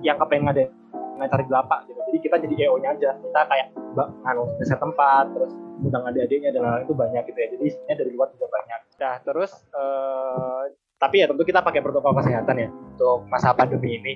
yang 0.05 0.17
kepengen 0.21 0.53
ada 0.53 0.69
ngajar 1.17 1.39
di 1.45 1.51
lapak 1.51 1.79
gitu. 1.89 1.99
Jadi 2.09 2.17
kita 2.21 2.35
jadi 2.41 2.55
EO 2.67 2.75
nya 2.81 2.89
aja. 2.95 3.11
Kita 3.17 3.41
kayak 3.47 3.67
nganu 3.95 4.43
desa 4.57 4.75
tempat 4.77 5.25
terus 5.33 5.53
undang 5.83 6.03
adik-adiknya 6.07 6.49
dan 6.55 6.61
lain-lain 6.63 6.85
itu 6.85 6.95
banyak 6.95 7.23
gitu 7.29 7.37
ya. 7.37 7.47
Jadi 7.53 7.63
isinya 7.67 7.95
dari 7.97 8.11
luar 8.13 8.27
juga 8.33 8.47
banyak. 8.49 8.79
Nah 9.01 9.15
terus 9.21 9.51
uh, 9.73 10.63
tapi 10.97 11.15
ya 11.19 11.25
tentu 11.27 11.43
kita 11.43 11.59
pakai 11.59 11.83
protokol 11.83 12.15
kesehatan 12.17 12.55
ya 12.57 12.69
untuk 12.71 13.27
masa 13.27 13.51
pandemi 13.53 13.99
ini. 13.99 14.13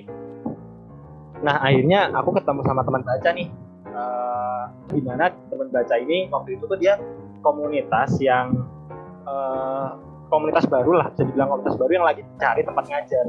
Nah 1.44 1.62
akhirnya 1.62 2.10
aku 2.16 2.34
ketemu 2.38 2.62
sama 2.66 2.82
teman 2.84 3.04
baca 3.04 3.30
nih. 3.34 3.50
Uh, 3.88 4.66
di 4.94 5.02
mana 5.02 5.32
teman 5.50 5.74
baca 5.74 5.96
ini 5.98 6.30
waktu 6.30 6.60
itu 6.60 6.70
tuh 6.70 6.78
dia 6.78 7.02
komunitas 7.42 8.20
yang 8.22 8.54
uh, 9.26 9.96
komunitas 10.28 10.68
baru 10.68 11.02
lah 11.02 11.08
bisa 11.16 11.24
dibilang 11.24 11.50
komunitas 11.50 11.76
baru 11.80 11.92
yang 11.98 12.06
lagi 12.06 12.22
cari 12.38 12.62
tempat 12.62 12.84
ngajar 12.88 13.26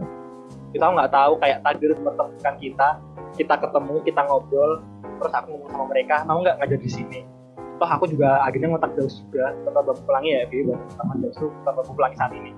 kita 0.72 0.85
nggak 0.85 1.11
tahu 1.11 1.33
kayak 1.40 1.59
takdir 1.64 1.90
mempertemukan 1.96 2.54
kita 2.61 2.88
kita 3.37 3.54
ketemu 3.61 3.94
kita 4.04 4.20
ngobrol 4.26 4.83
terus 5.18 5.33
aku 5.35 5.46
ngomong 5.50 5.70
sama 5.74 5.85
mereka 5.90 6.16
mau 6.24 6.38
nggak 6.40 6.57
ngajar 6.62 6.78
di 6.78 6.90
sini? 6.90 7.20
Toh 7.78 7.87
aku 7.87 8.11
juga 8.11 8.42
akhirnya 8.42 8.74
ngotak 8.74 8.92
Daus 8.98 9.22
juga 9.22 9.54
tetap 9.54 9.83
Bapak 9.87 10.02
Pelangi 10.02 10.31
ya 10.35 10.42
Bi 10.50 10.66
sama 10.94 11.14
tuh 11.22 11.50
tetap 11.50 11.74
Bapak 11.78 11.94
Pelangi 11.94 12.16
saat 12.18 12.33
ini. 12.35 12.52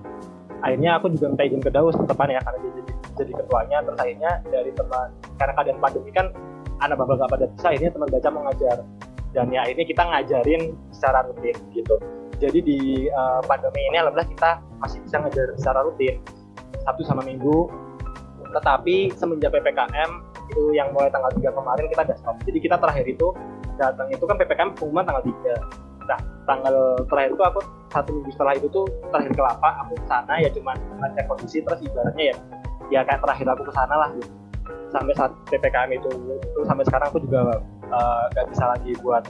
Akhirnya 0.61 0.97
aku 0.97 1.09
juga 1.13 1.25
minta 1.33 1.43
izin 1.45 1.61
ke 1.61 1.71
Daus 1.73 1.93
teman 1.97 2.29
ya 2.29 2.41
karena 2.41 2.57
dia 2.61 2.71
jadi, 2.81 2.93
jadi 3.17 3.31
ketuanya 3.37 3.77
terus 3.85 3.99
akhirnya 4.01 4.31
dari 4.49 4.71
teman 4.73 5.07
karena 5.37 5.53
keadaan 5.57 5.79
pandemi 5.81 6.11
kan 6.13 6.27
anak 6.81 6.97
bapak 6.97 7.21
gak 7.21 7.29
pada 7.29 7.45
bisa 7.53 7.67
akhirnya 7.69 7.91
teman 7.93 8.07
baca 8.09 8.29
ngajar. 8.29 8.77
Dan 9.31 9.45
ya 9.53 9.59
akhirnya 9.63 9.85
kita 9.87 10.03
ngajarin 10.03 10.61
secara 10.89 11.19
rutin 11.29 11.55
gitu. 11.71 11.95
Jadi 12.41 12.59
di 12.65 12.79
uh, 13.13 13.41
pandemi 13.45 13.81
ini 13.93 14.01
alhamdulillah 14.01 14.29
kita 14.33 14.51
masih 14.81 14.97
bisa 15.05 15.21
ngajar 15.21 15.47
secara 15.61 15.85
rutin 15.85 16.17
Sabtu 16.81 17.05
sama 17.05 17.21
Minggu 17.21 17.69
tetapi 18.51 19.11
semenjak 19.15 19.55
PPKM 19.55 20.11
itu 20.51 20.63
yang 20.75 20.91
mulai 20.91 21.07
tanggal 21.07 21.31
3 21.31 21.47
kemarin 21.47 21.85
kita 21.87 22.01
udah 22.03 22.17
stop 22.19 22.35
jadi 22.43 22.59
kita 22.59 22.75
terakhir 22.75 23.05
itu 23.07 23.27
datang 23.79 24.07
itu 24.11 24.23
kan 24.27 24.35
ppkm 24.35 24.69
pengumuman 24.75 25.07
tanggal 25.07 25.23
3 25.23 26.11
nah 26.11 26.19
tanggal 26.43 26.75
terakhir 27.07 27.31
itu 27.39 27.43
aku 27.43 27.59
satu 27.91 28.09
minggu 28.11 28.31
setelah 28.35 28.53
itu 28.55 28.67
tuh 28.67 28.85
terakhir 29.11 29.31
ke 29.31 29.41
lapak 29.43 29.73
aku 29.85 29.93
ke 29.95 30.05
sana 30.11 30.33
ya 30.39 30.49
cuman 30.51 30.75
ngecek 30.99 31.25
kondisi 31.27 31.57
terus 31.61 31.79
ibaratnya 31.83 32.25
ya. 32.33 32.35
Ya 32.91 32.99
kayak 33.07 33.23
terakhir 33.23 33.47
aku 33.47 33.63
ke 33.67 33.73
sana 33.75 33.95
lah. 33.95 34.09
Gitu 34.15 34.31
sampai 34.91 35.15
saat 35.15 35.31
ppkm 35.47 35.89
itu 35.95 36.09
terus 36.51 36.67
sampai 36.67 36.83
sekarang 36.83 37.07
aku 37.07 37.23
juga 37.23 37.63
uh, 37.87 38.27
gak 38.35 38.51
bisa 38.51 38.63
lagi 38.75 38.91
buat 38.99 39.23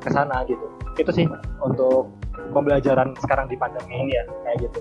ke 0.00 0.08
sana 0.08 0.44
gitu. 0.48 0.64
Itu 0.96 1.10
sih 1.12 1.28
untuk 1.60 2.08
pembelajaran 2.52 3.12
sekarang 3.20 3.52
di 3.52 3.56
pandemi 3.60 4.08
ini 4.08 4.12
ya 4.16 4.24
kayak 4.48 4.56
gitu 4.68 4.80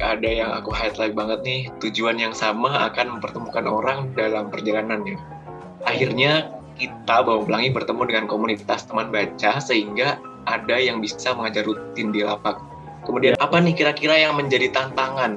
ada 0.00 0.28
yang 0.28 0.50
aku 0.56 0.72
highlight 0.72 1.14
banget 1.14 1.40
nih 1.44 1.60
tujuan 1.84 2.16
yang 2.16 2.34
sama 2.34 2.90
akan 2.90 3.20
mempertemukan 3.20 3.64
orang 3.68 4.10
dalam 4.16 4.48
perjalanannya 4.48 5.16
akhirnya 5.84 6.60
kita 6.80 7.20
Bawa 7.20 7.44
Pelangi 7.44 7.70
bertemu 7.76 8.02
dengan 8.08 8.24
komunitas 8.24 8.88
teman 8.88 9.12
baca 9.12 9.60
sehingga 9.60 10.16
ada 10.48 10.76
yang 10.80 11.04
bisa 11.04 11.36
mengajar 11.36 11.68
rutin 11.68 12.08
di 12.08 12.24
lapak. 12.24 12.56
Kemudian 13.04 13.36
apa 13.36 13.60
nih 13.60 13.76
kira-kira 13.76 14.16
yang 14.16 14.40
menjadi 14.40 14.72
tantangan 14.72 15.36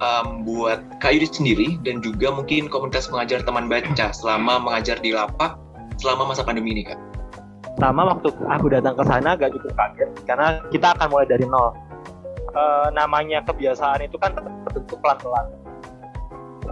um, 0.00 0.44
buat 0.48 0.80
Kak 1.04 1.12
Yudi 1.12 1.28
sendiri 1.28 1.68
dan 1.84 2.00
juga 2.00 2.32
mungkin 2.32 2.72
komunitas 2.72 3.12
mengajar 3.12 3.44
teman 3.44 3.68
baca 3.68 4.12
selama 4.16 4.60
mengajar 4.60 4.96
di 5.04 5.12
lapak 5.12 5.60
selama 6.00 6.32
masa 6.32 6.40
pandemi 6.40 6.72
ini 6.72 6.88
Kak? 6.88 7.00
Pertama 7.76 8.08
waktu 8.08 8.32
aku 8.48 8.66
datang 8.72 8.96
ke 8.96 9.04
sana 9.04 9.36
agak 9.36 9.52
cukup 9.52 9.72
kaget 9.76 10.10
karena 10.24 10.64
kita 10.72 10.96
akan 10.96 11.06
mulai 11.12 11.28
dari 11.28 11.44
nol. 11.44 11.76
E, 12.56 12.62
namanya 12.96 13.44
kebiasaan 13.44 14.00
itu 14.08 14.16
kan 14.16 14.32
terbentuk 14.36 14.96
pelan-pelan. 15.04 15.46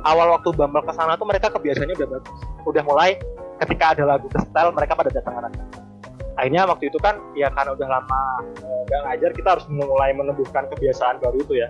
Awal 0.05 0.33
waktu 0.33 0.49
Bambal 0.57 0.81
ke 0.85 0.93
sana 0.97 1.21
tuh 1.21 1.29
mereka 1.29 1.53
kebiasaannya 1.53 1.97
udah 1.97 2.09
bagus. 2.17 2.39
Udah 2.65 2.83
mulai 2.85 3.21
ketika 3.61 3.93
ada 3.93 4.05
lagu 4.17 4.27
ke 4.33 4.41
style 4.41 4.73
mereka 4.73 4.97
pada 4.97 5.13
datang 5.13 5.35
akhirnya 6.35 6.67
waktu 6.67 6.91
itu 6.91 6.99
kan 6.99 7.23
ya 7.39 7.47
karena 7.55 7.79
udah 7.79 7.89
lama 7.89 8.23
eh, 8.59 8.81
nggak 8.91 9.01
uh, 9.01 9.05
ngajar 9.11 9.31
kita 9.39 9.49
harus 9.55 9.67
mulai 9.71 10.11
menemukan 10.11 10.67
kebiasaan 10.75 11.23
baru 11.23 11.39
itu 11.39 11.55
ya 11.63 11.69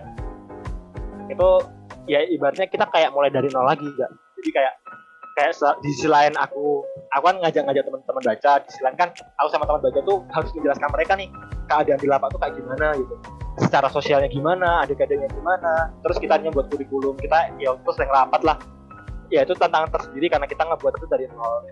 itu 1.29 1.49
ya 2.09 2.19
ibaratnya 2.29 2.65
kita 2.69 2.85
kayak 2.89 3.13
mulai 3.13 3.29
dari 3.29 3.49
nol 3.49 3.65
lagi 3.65 3.85
gak 3.97 4.11
jadi 4.41 4.49
kayak 4.53 4.73
kayak 5.37 5.51
di 5.81 5.89
sisi 5.93 6.07
lain 6.09 6.33
aku 6.37 6.81
aku 7.13 7.23
kan 7.29 7.37
ngajak-ngajak 7.41 7.83
teman-teman 7.85 8.23
baca 8.25 8.51
di 8.61 8.67
sisi 8.73 8.81
lain 8.81 8.97
kan 8.97 9.09
aku 9.41 9.47
sama 9.53 9.65
teman 9.69 9.81
baca 9.85 9.99
tuh 10.01 10.17
harus 10.33 10.49
menjelaskan 10.57 10.89
mereka 10.93 11.13
nih 11.17 11.29
keadaan 11.69 11.99
di 12.01 12.07
lapak 12.09 12.27
tuh 12.33 12.39
kayak 12.41 12.53
gimana 12.57 12.87
gitu 12.97 13.15
secara 13.55 13.87
sosialnya 13.87 14.27
gimana 14.27 14.83
adik-adiknya 14.83 15.31
gimana 15.31 15.87
terus 16.03 16.19
kita 16.19 16.35
buat 16.51 16.67
kurikulum 16.67 17.15
kita 17.15 17.55
ya 17.59 17.71
terus 17.75 17.97
yang 17.99 18.11
rapat 18.11 18.41
lah. 18.43 18.57
Ya 19.33 19.41
itu 19.41 19.57
tantangan 19.57 19.89
tersendiri 19.89 20.29
karena 20.29 20.45
kita 20.45 20.63
ngebuat 20.67 20.93
itu 21.01 21.07
dari 21.09 21.25
nol. 21.33 21.65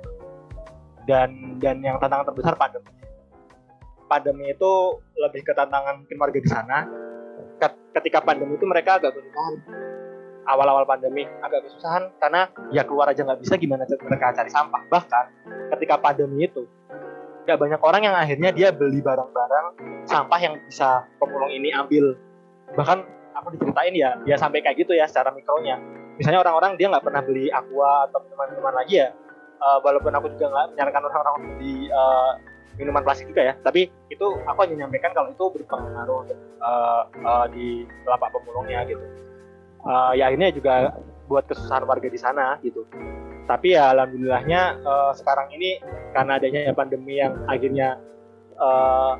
Dan 1.03 1.59
dan 1.59 1.83
yang 1.83 1.99
tantangan 1.99 2.31
terbesar 2.31 2.55
pandemi. 2.55 2.89
Pandemi 4.07 4.45
itu 4.49 4.71
lebih 5.19 5.43
ke 5.43 5.53
tantangan 5.53 6.01
mungkin 6.01 6.17
warga 6.17 6.39
di 6.39 6.49
sana. 6.49 6.87
Ketika 7.93 8.25
pandemi 8.25 8.57
itu 8.57 8.65
mereka 8.65 8.97
agak 8.97 9.13
kesusahan. 9.13 9.55
Awal-awal 10.43 10.83
pandemi 10.83 11.23
agak 11.39 11.67
kesusahan 11.67 12.11
karena 12.19 12.51
ya 12.73 12.83
keluar 12.83 13.07
aja 13.07 13.23
nggak 13.23 13.39
bisa 13.43 13.55
gimana 13.55 13.87
mereka 13.87 14.35
cari 14.35 14.51
sampah? 14.51 14.81
Bahkan 14.91 15.25
ketika 15.77 15.95
pandemi 16.01 16.47
itu 16.47 16.67
nggak 17.43 17.59
banyak 17.59 17.81
orang 17.83 18.01
yang 18.07 18.15
akhirnya 18.15 18.49
dia 18.55 18.69
beli 18.71 19.03
barang-barang 19.03 19.65
sampah 20.07 20.39
yang 20.39 20.55
bisa 20.67 21.03
pemulung 21.19 21.51
ini 21.51 21.75
ambil. 21.75 22.15
Bahkan 22.73 22.97
aku 23.35 23.47
diceritain 23.59 23.93
ya 23.95 24.15
ya 24.23 24.35
sampai 24.39 24.63
kayak 24.63 24.79
gitu 24.79 24.95
ya 24.95 25.05
secara 25.07 25.35
mikronya. 25.35 25.79
Misalnya 26.15 26.45
orang-orang 26.45 26.79
dia 26.79 26.87
nggak 26.87 27.03
pernah 27.03 27.21
beli 27.25 27.51
aqua 27.51 28.07
atau 28.07 28.23
teman-teman 28.31 28.73
lagi 28.73 29.03
ya. 29.03 29.09
Uh, 29.63 29.79
walaupun 29.79 30.11
aku 30.11 30.27
juga 30.35 30.51
nggak 30.51 30.65
menyarankan 30.75 31.03
orang-orang 31.07 31.35
di 31.55 31.87
uh, 31.87 32.35
minuman 32.75 33.03
plastik 33.03 33.27
juga 33.31 33.51
ya. 33.51 33.53
Tapi 33.59 33.91
itu 34.11 34.25
aku 34.47 34.57
hanya 34.63 34.83
menyampaikan 34.83 35.11
kalau 35.15 35.29
itu 35.31 35.45
berpengaruh 35.59 36.27
uh, 36.63 37.03
uh, 37.23 37.45
di 37.51 37.87
lapak 38.07 38.31
pemulungnya 38.31 38.87
gitu. 38.87 39.03
Uh, 39.83 40.15
ya 40.15 40.31
akhirnya 40.31 40.51
juga 40.55 40.95
buat 41.27 41.43
kesusahan 41.47 41.83
warga 41.83 42.07
di 42.07 42.19
sana 42.19 42.59
gitu 42.63 42.87
tapi 43.43 43.75
ya 43.75 43.91
alhamdulillahnya 43.91 44.79
uh, 44.87 45.11
sekarang 45.11 45.51
ini 45.51 45.83
karena 46.15 46.39
adanya 46.39 46.71
pandemi 46.71 47.19
yang 47.19 47.35
akhirnya 47.51 47.99
uh, 48.55 49.19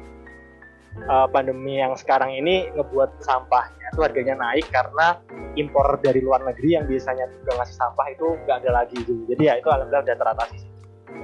uh, 1.10 1.28
pandemi 1.28 1.80
yang 1.82 1.94
sekarang 2.00 2.32
ini 2.32 2.72
ngebuat 2.72 3.20
sampahnya 3.20 3.86
itu 3.94 4.02
harganya 4.02 4.36
naik 4.40 4.66
karena 4.72 5.20
impor 5.60 6.00
dari 6.02 6.24
luar 6.24 6.42
negeri 6.42 6.80
yang 6.80 6.86
biasanya 6.88 7.30
juga 7.30 7.62
ngasih 7.62 7.78
sampah 7.78 8.08
itu 8.10 8.28
nggak 8.48 8.58
ada 8.66 8.72
lagi 8.74 8.98
gitu. 9.06 9.14
Jadi 9.30 9.44
ya 9.46 9.54
itu 9.60 9.70
alhamdulillah 9.70 10.06
udah 10.08 10.18
teratasi. 10.18 10.58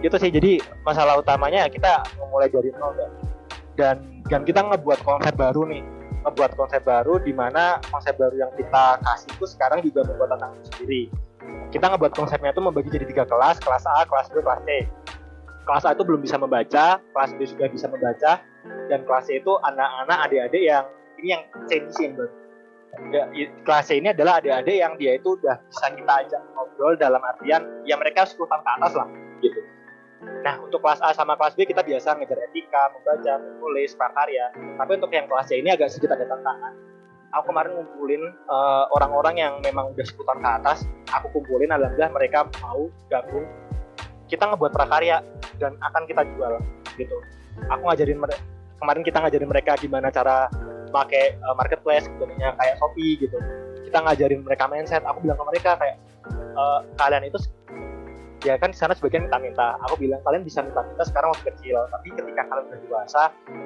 Itu 0.06 0.16
sih 0.22 0.30
jadi 0.30 0.62
masalah 0.86 1.18
utamanya 1.18 1.66
kita 1.72 2.06
memulai 2.22 2.52
dari 2.52 2.70
nol 2.78 2.94
dan 2.94 3.12
dan, 3.80 3.98
dan 4.28 4.42
kita 4.44 4.60
ngebuat 4.60 5.02
konsep 5.08 5.34
baru 5.40 5.66
nih 5.66 5.82
ngebuat 6.20 6.52
konsep 6.60 6.84
baru 6.84 7.16
di 7.24 7.32
mana 7.32 7.80
konsep 7.88 8.20
baru 8.20 8.36
yang 8.36 8.52
kita 8.60 9.00
kasih 9.02 9.32
itu 9.40 9.46
sekarang 9.48 9.80
juga 9.80 10.04
membuat 10.04 10.36
tantangan 10.36 10.62
sendiri. 10.68 11.08
Kita 11.70 11.86
ngebuat 11.90 12.14
konsepnya 12.18 12.52
itu 12.52 12.62
membagi 12.62 12.90
jadi 12.90 13.06
tiga 13.06 13.24
kelas, 13.30 13.62
kelas 13.62 13.86
A, 13.86 14.04
kelas 14.06 14.28
B, 14.34 14.42
kelas 14.42 14.62
C. 14.66 14.70
Kelas 15.64 15.84
A 15.86 15.94
itu 15.94 16.04
belum 16.04 16.22
bisa 16.26 16.36
membaca, 16.42 16.98
kelas 16.98 17.32
B 17.38 17.40
juga 17.46 17.70
bisa 17.70 17.86
membaca, 17.86 18.42
dan 18.90 19.00
kelas 19.06 19.30
C 19.30 19.40
itu 19.40 19.54
anak-anak 19.62 20.18
adik-adik 20.28 20.64
yang 20.66 20.86
ini 21.22 21.28
yang 21.38 21.44
C 21.70 21.86
yang 22.02 22.14
baru 22.18 22.40
ya, 23.12 23.24
kelas 23.64 23.86
C 23.88 24.02
ini 24.02 24.12
adalah 24.12 24.42
adik-adik 24.42 24.76
yang 24.76 24.94
dia 24.98 25.18
itu 25.18 25.38
udah 25.38 25.58
bisa 25.70 25.88
kita 25.94 26.14
ajak 26.26 26.42
ngobrol 26.56 26.94
dalam 26.98 27.22
artian 27.22 27.62
ya 27.86 27.96
mereka 27.96 28.26
10 28.26 28.40
tahun 28.40 28.64
ke 28.66 28.72
atas 28.82 28.94
lah 28.98 29.08
gitu. 29.40 29.60
Nah 30.44 30.56
untuk 30.60 30.84
kelas 30.84 31.00
A 31.00 31.16
sama 31.16 31.40
kelas 31.40 31.56
B 31.56 31.64
kita 31.64 31.82
biasa 31.86 32.20
ngejar 32.20 32.40
etika 32.50 32.92
membaca 32.92 33.34
menulis 33.40 33.96
prakarya 33.96 34.52
tapi 34.76 34.92
untuk 35.00 35.12
yang 35.14 35.26
kelas 35.30 35.46
C 35.48 35.62
ini 35.62 35.70
agak 35.72 35.88
sedikit 35.94 36.18
ada 36.18 36.26
tantangan 36.28 36.74
aku 37.34 37.44
kemarin 37.54 37.72
ngumpulin 37.78 38.24
uh, 38.50 38.86
orang-orang 38.94 39.36
yang 39.38 39.54
memang 39.62 39.94
udah 39.94 40.06
10 40.06 40.18
tahun 40.18 40.40
ke 40.42 40.50
atas 40.62 40.78
aku 41.14 41.28
kumpulin 41.34 41.70
alhamdulillah 41.70 42.12
mereka 42.14 42.50
mau 42.62 42.90
gabung. 43.10 43.46
Kita 44.30 44.46
ngebuat 44.46 44.72
prakarya 44.74 45.26
dan 45.58 45.74
akan 45.82 46.06
kita 46.06 46.22
jual 46.38 46.62
gitu. 46.98 47.18
Aku 47.70 47.82
ngajarin 47.90 48.22
mereka 48.22 48.42
kemarin 48.80 49.02
kita 49.04 49.18
ngajarin 49.20 49.50
mereka 49.50 49.72
gimana 49.82 50.08
cara 50.14 50.48
pakai 50.90 51.38
uh, 51.46 51.56
marketplace 51.58 52.06
contohnya 52.18 52.54
kayak 52.58 52.78
Shopee 52.78 53.18
gitu. 53.18 53.38
Kita 53.90 54.06
ngajarin 54.06 54.42
mereka 54.46 54.70
mindset 54.70 55.02
aku 55.06 55.26
bilang 55.26 55.38
ke 55.42 55.46
mereka 55.50 55.72
kayak 55.82 55.98
uh, 56.54 56.86
kalian 56.98 57.26
itu 57.26 57.42
ya 58.44 58.56
kan 58.56 58.72
di 58.72 58.78
sana 58.78 58.96
sebagian 58.96 59.28
minta-minta. 59.28 59.76
Aku 59.88 60.00
bilang 60.00 60.24
kalian 60.24 60.44
bisa 60.48 60.64
minta-minta 60.64 61.04
sekarang 61.04 61.36
waktu 61.36 61.52
kecil 61.52 61.76
tapi 61.92 62.08
ketika 62.16 62.42
kalian 62.48 62.66
sudah 62.72 62.80
dewasa 62.84 63.22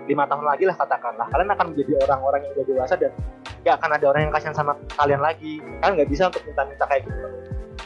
lima 0.09 0.23
tahun 0.25 0.45
lagi 0.45 0.63
lah 0.65 0.75
katakanlah 0.77 1.27
kalian 1.29 1.49
akan 1.53 1.65
menjadi 1.73 1.91
orang-orang 2.09 2.39
yang 2.41 2.53
udah 2.57 2.65
dewasa 2.65 2.93
dan 2.97 3.11
gak 3.63 3.79
akan 3.79 3.89
ada 3.95 4.05
orang 4.11 4.21
yang 4.27 4.33
kasihan 4.33 4.55
sama 4.55 4.73
kalian 4.97 5.21
lagi. 5.21 5.61
Kalian 5.81 5.93
nggak 6.01 6.09
bisa 6.09 6.23
untuk 6.29 6.41
minta-minta 6.45 6.83
kayak 6.89 7.01
gitu. 7.05 7.27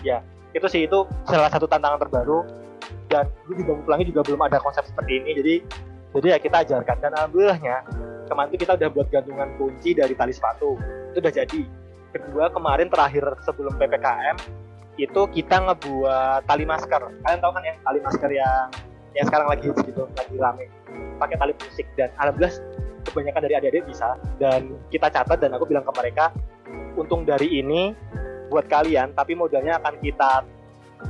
Ya 0.01 0.17
itu 0.55 0.67
sih 0.71 0.81
itu 0.87 0.99
salah 1.27 1.51
satu 1.51 1.67
tantangan 1.67 1.99
terbaru. 2.01 2.47
Dan 3.07 3.23
dulu 3.47 3.53
di 3.55 3.63
Bangku 3.63 3.83
Pelangi 3.87 4.05
juga 4.11 4.21
belum 4.27 4.41
ada 4.43 4.57
konsep 4.59 4.83
seperti 4.83 5.23
ini. 5.23 5.31
Jadi 5.39 5.55
jadi 6.15 6.27
ya 6.35 6.37
kita 6.39 6.55
ajarkan. 6.63 6.95
Dan 7.03 7.11
alhamdulillahnya 7.15 7.75
kemarin 8.27 8.47
itu 8.51 8.57
kita 8.67 8.75
udah 8.75 8.89
buat 8.91 9.07
gantungan 9.11 9.49
kunci 9.55 9.95
dari 9.95 10.11
tali 10.15 10.33
sepatu. 10.35 10.75
Itu 11.11 11.23
udah 11.23 11.33
jadi. 11.35 11.61
Kedua 12.07 12.49
kemarin 12.49 12.87
terakhir 12.87 13.23
sebelum 13.43 13.75
ppkm 13.75 14.56
itu 14.97 15.21
kita 15.29 15.55
ngebuat 15.61 16.49
tali 16.49 16.65
masker. 16.65 17.01
Kalian 17.21 17.39
tahu 17.39 17.51
kan 17.53 17.63
ya 17.63 17.73
tali 17.85 17.99
masker 18.01 18.29
yang 18.33 18.65
yang 19.13 19.25
sekarang 19.29 19.47
lagi 19.49 19.69
gitu 19.69 20.03
lagi 20.17 20.35
rame. 20.37 20.65
Pakai 21.21 21.37
tali 21.37 21.53
musik 21.53 21.85
dan 21.97 22.09
alhamdulillah 22.17 22.53
kebanyakan 23.05 23.41
dari 23.45 23.53
adik-adik 23.61 23.85
bisa. 23.85 24.17
Dan 24.41 24.73
kita 24.89 25.13
catat 25.13 25.37
dan 25.37 25.53
aku 25.53 25.69
bilang 25.69 25.85
ke 25.85 25.93
mereka 25.93 26.33
untung 26.97 27.23
dari 27.23 27.61
ini 27.61 27.93
buat 28.49 28.65
kalian 28.65 29.13
tapi 29.13 29.37
modalnya 29.37 29.77
akan 29.77 30.01
kita 30.01 30.41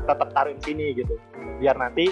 tetap 0.04 0.30
taruh 0.36 0.52
di 0.52 0.62
sini 0.68 0.86
gitu. 0.92 1.16
Biar 1.64 1.80
nanti 1.80 2.12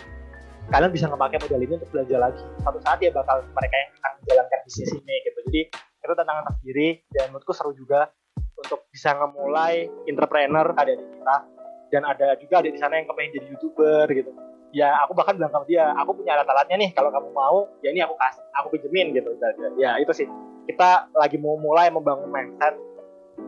kalian 0.71 0.91
bisa 0.95 1.11
ngepakai 1.11 1.43
modal 1.43 1.59
ini 1.59 1.73
untuk 1.75 1.91
belanja 1.91 2.17
lagi. 2.17 2.43
Satu 2.63 2.79
saat 2.81 3.03
ya 3.03 3.11
bakal 3.11 3.43
mereka 3.51 3.75
yang 3.75 3.91
akan 3.99 4.11
menjalankan 4.23 4.59
bisnis 4.63 4.91
ini 4.95 5.15
gitu. 5.27 5.39
Jadi 5.51 5.61
itu 5.75 6.13
tantangan 6.15 6.43
tersendiri. 6.47 6.87
Dan 7.11 7.35
menurutku 7.35 7.51
seru 7.51 7.75
juga 7.75 8.07
untuk 8.55 8.87
bisa 8.89 9.11
ngemulai 9.11 9.91
entrepreneur 10.07 10.71
ada 10.73 10.93
di 10.95 11.03
kita 11.03 11.54
dan 11.93 12.01
ada 12.05 12.37
juga 12.41 12.61
ada 12.61 12.69
di 12.69 12.79
sana 12.79 12.97
yang 12.97 13.07
kepengen 13.09 13.31
jadi 13.41 13.47
youtuber 13.51 14.05
gitu. 14.11 14.31
Ya 14.75 14.91
aku 15.05 15.15
bahkan 15.15 15.39
bilang 15.39 15.53
sama 15.55 15.63
dia 15.69 15.87
aku 15.95 16.19
punya 16.19 16.35
alat-alatnya 16.35 16.75
nih 16.75 16.89
kalau 16.91 17.09
kamu 17.13 17.29
mau 17.31 17.57
ya 17.79 17.95
ini 17.95 18.03
aku 18.03 18.15
kasih 18.19 18.43
aku 18.59 18.67
pinjemin 18.75 19.15
gitu. 19.15 19.31
Ya 19.79 19.95
itu 20.01 20.11
sih. 20.11 20.27
Kita 20.65 21.13
lagi 21.13 21.37
mau 21.37 21.55
mulai 21.55 21.93
membangun 21.93 22.27
mindset 22.27 22.75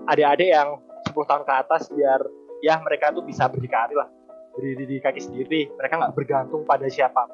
adik-adik 0.07 0.53
yang 0.53 0.77
10 1.09 1.17
tahun 1.17 1.43
ke 1.43 1.53
atas 1.53 1.89
biar 1.91 2.21
ya 2.61 2.79
mereka 2.79 3.11
tuh 3.11 3.25
bisa 3.25 3.49
berdikari 3.49 3.97
lah. 3.97 4.07
Berdiri 4.55 4.85
di 4.85 4.97
kaki 5.01 5.21
sendiri 5.21 5.69
mereka 5.75 5.99
nggak 5.99 6.13
bergantung 6.13 6.63
pada 6.63 6.85
siapa 6.87 7.25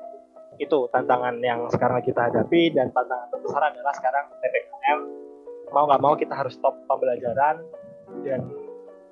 itu 0.62 0.86
tantangan 0.94 1.42
yang 1.42 1.66
sekarang 1.72 2.02
kita 2.06 2.30
hadapi 2.30 2.70
dan 2.74 2.94
tantangan 2.94 3.28
terbesar 3.34 3.74
adalah 3.74 3.94
sekarang 3.98 4.26
ppkm 4.38 5.00
mau 5.74 5.90
nggak 5.90 6.02
mau 6.02 6.14
kita 6.14 6.34
harus 6.38 6.54
stop 6.54 6.78
pembelajaran 6.86 7.66
dan 8.22 8.46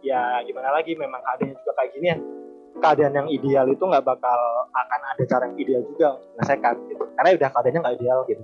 ya 0.01 0.41
gimana 0.45 0.73
lagi 0.73 0.97
memang 0.97 1.21
keadaannya 1.21 1.55
juga 1.57 1.71
kayak 1.77 1.91
gini 1.97 2.07
ya 2.09 2.17
keadaan 2.81 3.13
yang 3.13 3.27
ideal 3.29 3.65
itu 3.69 3.83
nggak 3.83 4.05
bakal 4.05 4.39
akan 4.73 5.01
ada 5.13 5.23
cara 5.29 5.43
yang 5.49 5.57
ideal 5.61 5.81
juga 5.85 6.07
menyelesaikan 6.35 6.75
gitu 6.89 7.03
karena 7.17 7.29
udah 7.37 7.49
keadaannya 7.53 7.79
nggak 7.85 7.95
ideal 8.01 8.19
gitu 8.25 8.43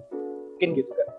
mungkin 0.54 0.70
gitu 0.78 0.92
kan 0.94 1.10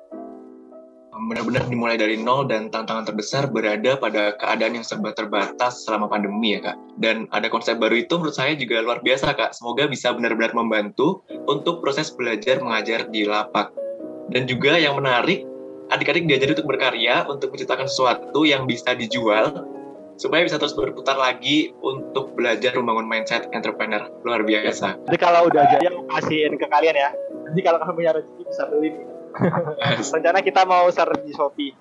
benar-benar 1.28 1.66
dimulai 1.66 1.98
dari 1.98 2.14
nol 2.14 2.46
dan 2.46 2.70
tantangan 2.70 3.10
terbesar 3.10 3.50
berada 3.50 3.98
pada 3.98 4.38
keadaan 4.38 4.78
yang 4.78 4.86
serba 4.86 5.10
terbatas 5.12 5.82
selama 5.82 6.06
pandemi 6.06 6.54
ya 6.56 6.72
kak. 6.72 6.76
Dan 6.96 7.26
ada 7.34 7.50
konsep 7.50 7.76
baru 7.76 8.06
itu 8.06 8.16
menurut 8.16 8.38
saya 8.38 8.54
juga 8.54 8.78
luar 8.80 9.02
biasa 9.02 9.34
kak. 9.34 9.50
Semoga 9.52 9.90
bisa 9.90 10.14
benar-benar 10.14 10.54
membantu 10.54 11.26
untuk 11.50 11.82
proses 11.82 12.14
belajar 12.14 12.62
mengajar 12.62 13.10
di 13.10 13.26
lapak. 13.26 13.74
Dan 14.30 14.46
juga 14.46 14.78
yang 14.78 14.94
menarik, 14.96 15.42
adik-adik 15.90 16.28
diajari 16.30 16.52
untuk 16.54 16.68
berkarya, 16.70 17.26
untuk 17.26 17.50
menciptakan 17.50 17.90
sesuatu 17.90 18.46
yang 18.46 18.64
bisa 18.64 18.94
dijual, 18.94 19.66
supaya 20.18 20.42
bisa 20.42 20.58
terus 20.58 20.74
berputar 20.74 21.14
lagi 21.14 21.70
untuk 21.78 22.34
belajar 22.34 22.74
membangun 22.74 23.06
mindset 23.06 23.46
entrepreneur. 23.54 24.10
Luar 24.26 24.42
biasa. 24.42 24.98
Jadi 25.06 25.18
kalau 25.18 25.46
udah 25.46 25.64
jadi, 25.78 25.94
aku 25.94 26.10
kasihin 26.10 26.58
ke 26.58 26.66
kalian 26.66 26.98
ya. 26.98 27.10
Jadi 27.48 27.60
kalau 27.62 27.78
kamu 27.80 27.94
punya 27.96 28.12
rezeki 28.18 28.42
bisa 28.44 28.64
beli 28.68 28.90
Rencana 30.18 30.40
kita 30.42 30.66
mau 30.66 30.90
share 30.90 31.14
di 31.22 31.30
Shopee. 31.30 31.72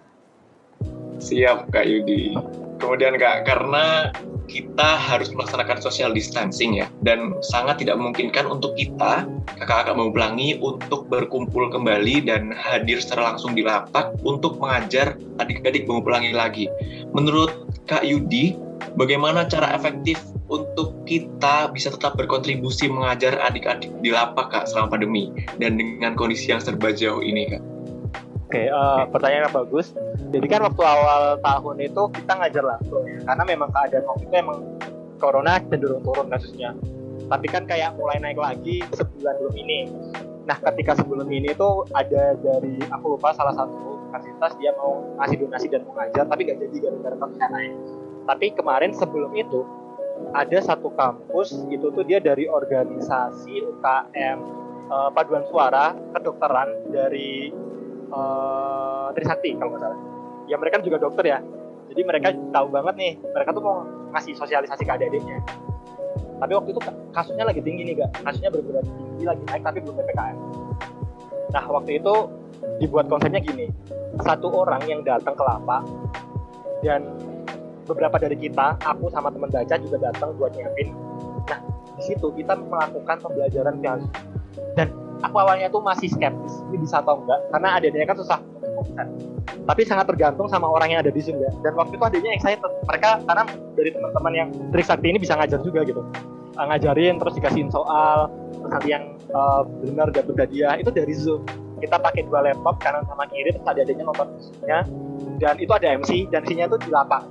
Siap 1.17 1.73
Kak 1.73 1.85
Yudi. 1.89 2.37
Kemudian 2.77 3.17
Kak, 3.17 3.49
karena 3.49 4.13
kita 4.47 4.95
harus 4.97 5.29
melaksanakan 5.35 5.83
social 5.83 6.15
distancing 6.15 6.79
ya, 6.79 6.87
dan 7.03 7.35
sangat 7.43 7.83
tidak 7.83 7.99
memungkinkan 7.99 8.47
untuk 8.47 8.73
kita, 8.79 9.27
kakak-kakak 9.59 9.95
mau 9.99 10.09
pelangi, 10.09 10.55
untuk 10.63 11.05
berkumpul 11.11 11.69
kembali 11.69 12.23
dan 12.23 12.55
hadir 12.55 13.03
secara 13.03 13.35
langsung 13.35 13.53
di 13.53 13.61
lapak 13.61 14.15
untuk 14.23 14.57
mengajar 14.57 15.19
adik-adik 15.43 15.85
mau 15.85 15.99
pelangi 15.99 16.31
lagi. 16.31 16.65
Menurut 17.11 17.67
Kak 17.87 18.07
Yudi, 18.07 18.55
bagaimana 18.95 19.47
cara 19.47 19.75
efektif 19.75 20.19
untuk 20.47 21.03
kita 21.03 21.67
bisa 21.75 21.91
tetap 21.91 22.15
berkontribusi 22.15 22.87
mengajar 22.87 23.35
adik-adik 23.43 23.91
di 23.99 24.15
lapak 24.15 24.51
Kak 24.51 24.71
selama 24.71 24.95
pandemi 24.95 25.31
dan 25.59 25.75
dengan 25.75 26.15
kondisi 26.15 26.55
yang 26.55 26.63
serba 26.63 26.95
jauh 26.95 27.19
ini 27.19 27.51
Kak? 27.51 27.76
Oke, 28.47 28.71
uh, 28.71 29.03
pertanyaan 29.11 29.51
yang 29.51 29.55
bagus. 29.59 29.91
Jadi 30.31 30.47
kan 30.47 30.63
waktu 30.63 30.79
awal 30.79 31.35
tahun 31.43 31.83
itu 31.83 32.03
kita 32.15 32.31
ngajar 32.31 32.63
langsung 32.63 33.03
ya, 33.03 33.19
karena 33.27 33.43
memang 33.43 33.69
keadaan 33.75 34.07
waktu 34.07 34.23
itu 34.23 34.35
emang 34.39 34.59
corona 35.19 35.59
cenderung 35.67 35.99
turun 35.99 36.31
kasusnya. 36.31 36.71
Tapi 37.27 37.47
kan 37.51 37.67
kayak 37.67 37.99
mulai 37.99 38.23
naik 38.23 38.39
lagi 38.39 38.87
sebulan 38.95 39.35
belum 39.43 39.55
ini. 39.59 39.79
Nah, 40.47 40.55
ketika 40.63 40.95
sebelum 40.95 41.27
ini 41.27 41.51
tuh 41.59 41.91
ada 41.91 42.39
dari 42.39 42.79
aku 42.87 43.19
lupa 43.19 43.35
salah 43.35 43.51
satu 43.51 43.99
universitas 44.07 44.55
dia 44.63 44.71
mau 44.79 45.03
ngasih 45.19 45.37
donasi 45.43 45.67
dan 45.67 45.83
mau 45.83 45.99
ngajar, 45.99 46.23
tapi 46.23 46.47
gak 46.47 46.63
jadi 46.63 46.75
gara-gara 46.87 47.15
naik. 47.51 47.75
Tapi 48.31 48.45
kemarin 48.55 48.91
sebelum 48.95 49.31
itu 49.35 49.67
ada 50.31 50.59
satu 50.63 50.87
kampus 50.95 51.67
itu 51.67 51.91
tuh 51.91 52.03
dia 52.07 52.23
dari 52.23 52.47
organisasi 52.47 53.59
UKM 53.59 54.37
uh, 54.87 55.09
paduan 55.11 55.43
suara 55.51 55.91
kedokteran 56.15 56.95
dari 56.95 57.51
uh, 58.11 59.09
Trisakti 59.15 59.55
kalau 59.57 59.75
nggak 59.75 59.83
salah. 59.83 59.99
Ya 60.47 60.55
mereka 60.55 60.79
juga 60.83 60.97
dokter 61.01 61.25
ya. 61.27 61.39
Jadi 61.87 62.01
mereka 62.03 62.27
tahu 62.51 62.67
banget 62.71 62.95
nih, 62.99 63.13
mereka 63.31 63.49
tuh 63.55 63.63
mau 63.63 63.83
ngasih 64.15 64.35
sosialisasi 64.35 64.83
ke 64.83 64.91
adik-adiknya. 64.91 65.39
Tapi 66.37 66.51
waktu 66.53 66.69
itu 66.75 66.81
kasusnya 67.15 67.45
lagi 67.49 67.61
tinggi 67.65 67.81
nih 67.81 67.93
gak, 67.97 68.21
kasusnya 68.21 68.53
berbeda 68.53 68.81
tinggi 68.85 69.25
lagi 69.25 69.41
naik 69.49 69.63
tapi 69.65 69.77
belum 69.81 69.95
ppkm. 69.97 70.37
Nah 71.49 71.63
waktu 71.65 71.91
itu 71.97 72.13
dibuat 72.77 73.09
konsepnya 73.09 73.41
gini, 73.41 73.65
satu 74.21 74.53
orang 74.53 74.85
yang 74.85 75.01
datang 75.01 75.33
ke 75.33 75.41
lapak 75.41 75.81
dan 76.85 77.01
beberapa 77.89 78.21
dari 78.21 78.37
kita, 78.37 78.77
aku 78.85 79.09
sama 79.09 79.33
teman 79.33 79.49
baca 79.49 79.75
juga 79.81 79.97
datang 79.97 80.37
buat 80.37 80.53
nyiapin. 80.53 80.93
Nah 81.49 81.59
di 81.97 82.01
situ 82.05 82.29
kita 82.37 82.53
melakukan 82.53 83.17
pembelajaran 83.17 83.75
yang 83.81 84.05
dan 84.77 84.93
aku 85.23 85.35
awalnya 85.41 85.67
tuh 85.71 85.81
masih 85.81 86.09
skeptis 86.11 86.53
ini 86.69 86.83
bisa 86.83 87.01
atau 87.01 87.21
enggak 87.21 87.39
karena 87.53 87.69
adanya 87.77 88.05
kan 88.07 88.17
susah. 88.17 88.39
Tapi 89.47 89.81
sangat 89.83 90.07
tergantung 90.07 90.47
sama 90.47 90.69
orang 90.69 90.95
yang 90.95 90.99
ada 91.03 91.11
di 91.11 91.19
sini 91.19 91.43
ya. 91.43 91.51
dan 91.65 91.73
waktu 91.75 91.97
itu 91.97 92.03
adanya 92.05 92.31
excited. 92.35 92.71
Mereka 92.87 93.09
karena 93.25 93.43
dari 93.75 93.89
teman-teman 93.91 94.33
yang 94.35 94.49
trik 94.71 94.85
sakti 94.85 95.07
ini 95.11 95.19
bisa 95.19 95.33
ngajar 95.35 95.59
juga 95.63 95.83
gitu. 95.83 96.01
Uh, 96.57 96.65
ngajarin 96.73 97.21
terus 97.21 97.33
dikasihin 97.37 97.69
soal 97.69 98.31
terus 98.57 98.69
nanti 98.73 98.89
yang 98.93 99.13
uh, 99.33 99.61
benar 99.85 100.09
dan 100.13 100.23
berhadiah 100.29 100.73
itu 100.79 100.89
dari 100.93 101.13
zoom. 101.13 101.43
Kita 101.77 102.01
pakai 102.01 102.25
dua 102.25 102.41
laptop 102.41 102.81
kanan 102.81 103.05
sama 103.05 103.29
kiri 103.29 103.53
terus 103.53 103.67
ada 103.67 103.81
adanya 103.81 104.03
nonton 104.07 104.27
musiknya. 104.33 104.79
Dan 105.37 105.55
itu 105.61 105.71
ada 105.73 105.87
MC 105.93 106.11
dan 106.33 106.41
MC-nya 106.45 106.65
itu 106.69 106.77
di 106.81 106.89
lapak 106.89 107.21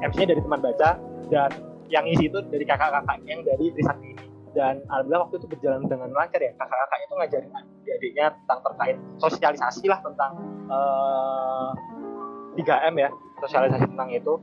MC-nya 0.00 0.32
dari 0.32 0.40
teman 0.40 0.60
baca 0.60 0.90
dan 1.28 1.50
yang 1.90 2.06
isi 2.06 2.30
itu 2.30 2.38
dari 2.48 2.64
kakak-kakaknya 2.64 3.30
yang 3.34 3.42
dari 3.42 3.66
Trisakti 3.74 4.09
dan 4.50 4.82
alhamdulillah 4.90 5.22
waktu 5.30 5.36
itu 5.38 5.46
berjalan 5.46 5.82
dengan 5.86 6.10
lancar 6.10 6.40
ya. 6.42 6.52
Kakak-kakaknya 6.58 7.04
itu 7.06 7.14
ngajarin 7.14 7.50
adik-adiknya 7.54 8.26
tentang 8.34 8.60
terkait 8.66 8.96
sosialisasi 9.22 9.84
lah 9.86 10.00
tentang 10.02 10.32
uh, 10.66 11.70
eh, 12.58 12.62
3M 12.66 12.94
ya 12.98 13.10
sosialisasi 13.38 13.86
tentang 13.94 14.10
itu. 14.10 14.34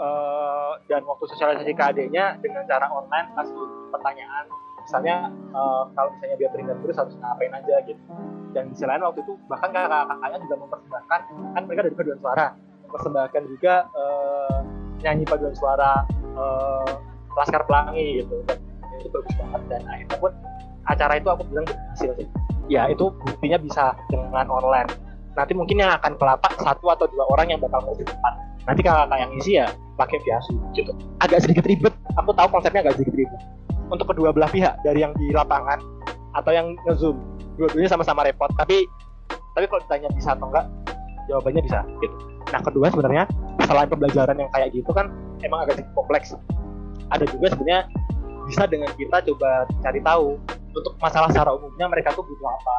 Uh, 0.00 0.80
dan 0.88 1.04
waktu 1.04 1.28
sosialisasi 1.34 1.76
ke 1.76 1.84
adiknya 1.84 2.38
dengan 2.40 2.64
cara 2.64 2.88
online 2.88 3.26
kasih 3.36 3.58
pertanyaan. 3.90 4.44
Misalnya 4.80 5.16
uh, 5.52 5.84
kalau 5.92 6.14
misalnya 6.16 6.36
dia 6.40 6.48
teringat 6.54 6.78
terus 6.80 6.96
harus 6.96 7.14
ngapain 7.18 7.52
aja 7.52 7.74
gitu. 7.84 8.00
Dan 8.54 8.72
selain 8.72 9.02
waktu 9.02 9.20
itu 9.26 9.34
bahkan 9.50 9.74
kakak-kakaknya 9.74 10.38
juga 10.46 10.56
mempersembahkan 10.62 11.20
kan 11.58 11.62
mereka 11.66 11.80
dari 11.90 11.96
paduan 11.98 12.18
suara. 12.22 12.46
Mempersembahkan 12.86 13.42
juga 13.50 13.74
uh, 13.92 14.58
nyanyi 15.02 15.24
paduan 15.26 15.54
suara 15.58 16.06
uh, 16.38 16.92
Laskar 17.34 17.66
Pelangi 17.66 18.24
gitu 18.24 18.42
itu 19.00 19.08
bagus 19.08 19.34
banget 19.40 19.62
dan 19.72 19.80
akhirnya 19.88 20.16
pun 20.20 20.32
acara 20.86 21.12
itu 21.16 21.28
aku 21.28 21.42
bilang 21.48 21.66
berhasil 21.66 22.10
sih. 22.16 22.28
Ya 22.70 22.86
itu 22.86 23.10
buktinya 23.10 23.58
bisa 23.58 23.96
dengan 24.12 24.46
online. 24.46 24.88
Nanti 25.34 25.52
mungkin 25.56 25.80
yang 25.80 25.90
akan 25.98 26.14
kelapak 26.20 26.54
satu 26.60 26.92
atau 26.92 27.06
dua 27.10 27.24
orang 27.32 27.50
yang 27.50 27.60
bakal 27.62 27.82
di 27.96 28.04
depan. 28.06 28.32
Nanti 28.68 28.80
kakak 28.84 29.08
yang 29.16 29.32
isi 29.40 29.58
ya 29.58 29.66
pakai 29.96 30.20
biasa 30.22 30.50
gitu. 30.76 30.92
Agak 31.24 31.42
sedikit 31.42 31.64
ribet 31.66 31.94
aku 32.14 32.30
tahu 32.36 32.48
konsepnya 32.52 32.86
agak 32.86 33.00
sedikit 33.00 33.16
ribet. 33.16 33.40
Untuk 33.90 34.06
kedua 34.06 34.30
belah 34.30 34.50
pihak 34.52 34.78
dari 34.86 35.02
yang 35.02 35.16
di 35.18 35.34
lapangan 35.34 35.80
atau 36.38 36.52
yang 36.54 36.76
ngezoom. 36.86 37.16
Dua-duanya 37.58 37.90
sama-sama 37.90 38.22
repot 38.22 38.50
tapi 38.54 38.86
tapi 39.58 39.66
kalau 39.66 39.82
ditanya 39.82 40.08
bisa 40.14 40.38
atau 40.38 40.46
enggak 40.46 40.66
jawabannya 41.26 41.62
bisa 41.66 41.82
gitu. 41.98 42.16
Nah 42.50 42.60
kedua 42.62 42.86
sebenarnya 42.90 43.24
selain 43.66 43.88
pembelajaran 43.90 44.36
yang 44.38 44.50
kayak 44.54 44.68
gitu 44.74 44.90
kan 44.94 45.10
emang 45.42 45.66
agak 45.66 45.78
sedikit 45.78 45.94
kompleks. 45.94 46.34
Ada 47.10 47.26
juga 47.26 47.50
sebenarnya 47.50 47.80
bisa 48.50 48.66
dengan 48.66 48.90
kita 48.98 49.22
coba 49.30 49.62
cari 49.78 50.02
tahu 50.02 50.34
untuk 50.74 50.98
masalah 50.98 51.30
secara 51.30 51.54
umumnya 51.54 51.86
mereka 51.86 52.10
tuh 52.18 52.26
butuh 52.26 52.50
apa. 52.50 52.76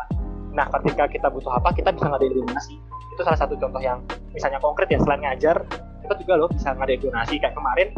Nah, 0.52 0.68
ketika 0.68 1.08
kita 1.08 1.32
butuh 1.32 1.48
apa, 1.56 1.72
kita 1.72 1.96
bisa 1.96 2.12
ngadain 2.12 2.36
donasi. 2.36 2.76
Itu 3.16 3.24
salah 3.24 3.40
satu 3.40 3.56
contoh 3.56 3.80
yang 3.80 4.04
misalnya 4.36 4.60
konkret 4.60 4.92
ya, 4.92 5.00
selain 5.00 5.24
ngajar, 5.24 5.64
kita 6.04 6.14
juga 6.20 6.34
loh 6.44 6.52
bisa 6.52 6.76
ngadain 6.76 7.00
donasi. 7.00 7.40
Kayak 7.40 7.56
kemarin 7.56 7.96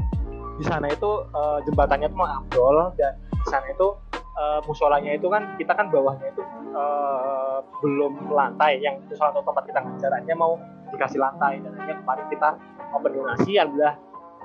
di 0.61 0.63
sana 0.69 0.85
itu 0.85 1.25
uh, 1.33 1.57
jembatannya 1.65 2.13
tuh 2.13 2.17
mau 2.21 2.29
ambrol 2.29 2.93
dan 2.93 3.17
di 3.25 3.47
sana 3.49 3.65
itu 3.73 3.97
uh, 4.37 4.61
musolanya 4.69 5.17
itu 5.17 5.25
kan 5.33 5.57
kita 5.57 5.73
kan 5.73 5.89
bawahnya 5.89 6.29
itu 6.29 6.45
uh, 6.77 7.65
belum 7.81 8.29
lantai 8.29 8.77
yang 8.77 9.01
musola 9.09 9.33
atau 9.33 9.41
tempat 9.41 9.65
kita 9.65 9.79
ngajarannya 9.81 10.35
mau 10.37 10.61
dikasih 10.93 11.17
lantai 11.17 11.57
dan 11.57 11.73
akhirnya 11.73 11.97
kemarin 12.05 12.25
kita 12.29 12.49
open 12.93 13.11
donasi 13.17 13.51
alhamdulillah 13.57 13.95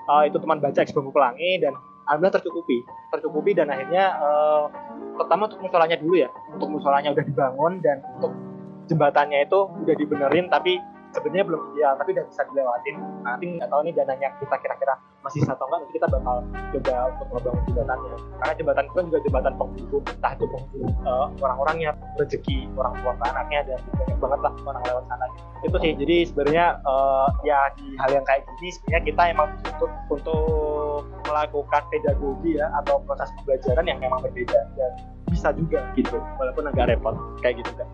uh, 0.08 0.22
itu 0.24 0.36
teman 0.40 0.58
baca 0.64 0.80
eks 0.80 0.96
pelangi 0.96 1.50
dan 1.60 1.76
alhamdulillah 2.08 2.36
tercukupi 2.40 2.78
tercukupi 3.12 3.52
dan 3.52 3.68
akhirnya 3.68 4.16
uh, 4.18 4.64
pertama 5.20 5.46
untuk 5.46 5.60
musolanya 5.62 5.96
dulu 6.00 6.14
ya 6.16 6.28
untuk 6.50 6.68
musolanya 6.72 7.12
udah 7.12 7.24
dibangun 7.24 7.72
dan 7.84 8.00
untuk 8.16 8.32
jembatannya 8.88 9.44
itu 9.44 9.60
udah 9.84 9.94
dibenerin 9.94 10.48
tapi 10.48 10.80
sebenarnya 11.12 11.44
belum 11.48 11.60
ideal 11.74 11.92
tapi 11.96 12.10
udah 12.16 12.24
bisa 12.28 12.42
dilewatin. 12.48 12.96
Nanti 13.24 13.44
nggak 13.58 13.68
tahu 13.68 13.80
nih 13.84 13.94
dananya 13.96 14.28
kita 14.40 14.56
kira-kira 14.60 14.94
masih 15.28 15.44
satu 15.44 15.62
enggak 15.68 15.78
nanti 15.84 15.92
kita 16.00 16.06
bakal 16.08 16.36
coba 16.48 16.94
untuk 17.12 17.26
membangun 17.28 17.62
jembatannya. 17.68 18.16
Karena 18.40 18.52
jembatan 18.56 18.82
itu 18.88 18.94
kan 18.96 19.04
juga 19.12 19.18
jembatan 19.28 19.52
penghubung 19.60 20.02
entah 20.08 20.32
itu 20.32 20.44
penghubung 20.48 20.92
uh, 21.04 21.26
orang-orangnya 21.44 21.90
rezeki 22.16 22.58
orang 22.80 22.92
tua 22.96 23.12
ke 23.12 23.24
anaknya 23.28 23.60
dan 23.68 23.78
banyak 23.92 24.18
banget 24.18 24.40
lah 24.40 24.52
orang 24.64 24.82
lewat 24.88 25.04
sana. 25.12 25.26
Itu 25.60 25.76
sih 25.84 25.92
jadi 26.00 26.16
sebenarnya 26.32 26.66
uh, 26.88 27.28
ya 27.44 27.58
di 27.76 27.86
hal 28.00 28.10
yang 28.16 28.24
kayak 28.24 28.48
gini 28.56 28.68
sebenarnya 28.72 29.02
kita 29.04 29.22
emang 29.36 29.48
untuk 29.60 29.92
untuk 30.08 31.04
melakukan 31.28 31.82
pedagogi 31.92 32.56
ya 32.56 32.66
atau 32.80 33.04
proses 33.04 33.28
pembelajaran 33.36 33.84
yang 33.84 33.98
memang 34.00 34.24
berbeda 34.24 34.58
dan 34.80 34.92
bisa 35.28 35.52
juga 35.52 35.84
gitu 35.92 36.16
walaupun 36.40 36.72
agak 36.72 36.96
repot 36.96 37.12
kayak 37.44 37.60
gitu 37.60 37.72
kan 37.76 37.88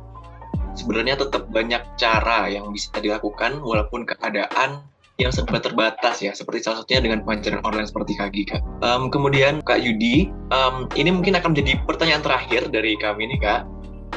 sebenarnya 0.79 1.18
tetap 1.18 1.51
banyak 1.51 1.83
cara 1.99 2.47
yang 2.47 2.70
bisa 2.70 2.94
dilakukan 3.03 3.59
walaupun 3.59 4.07
keadaan 4.07 4.87
yang 5.14 5.31
serba 5.31 5.62
terbatas 5.62 6.18
ya, 6.18 6.35
seperti 6.35 6.66
salah 6.66 6.83
satunya 6.83 7.07
dengan 7.07 7.22
pengajaran 7.22 7.62
online 7.62 7.87
seperti 7.87 8.18
Kak 8.18 8.35
Gika. 8.35 8.59
Um, 8.83 9.14
kemudian 9.14 9.62
Kak 9.62 9.79
Yudi, 9.79 10.35
um, 10.50 10.90
ini 10.98 11.14
mungkin 11.14 11.38
akan 11.38 11.55
menjadi 11.55 11.79
pertanyaan 11.87 12.22
terakhir 12.27 12.66
dari 12.74 12.98
kami 12.98 13.31
nih 13.31 13.38
Kak. 13.38 13.62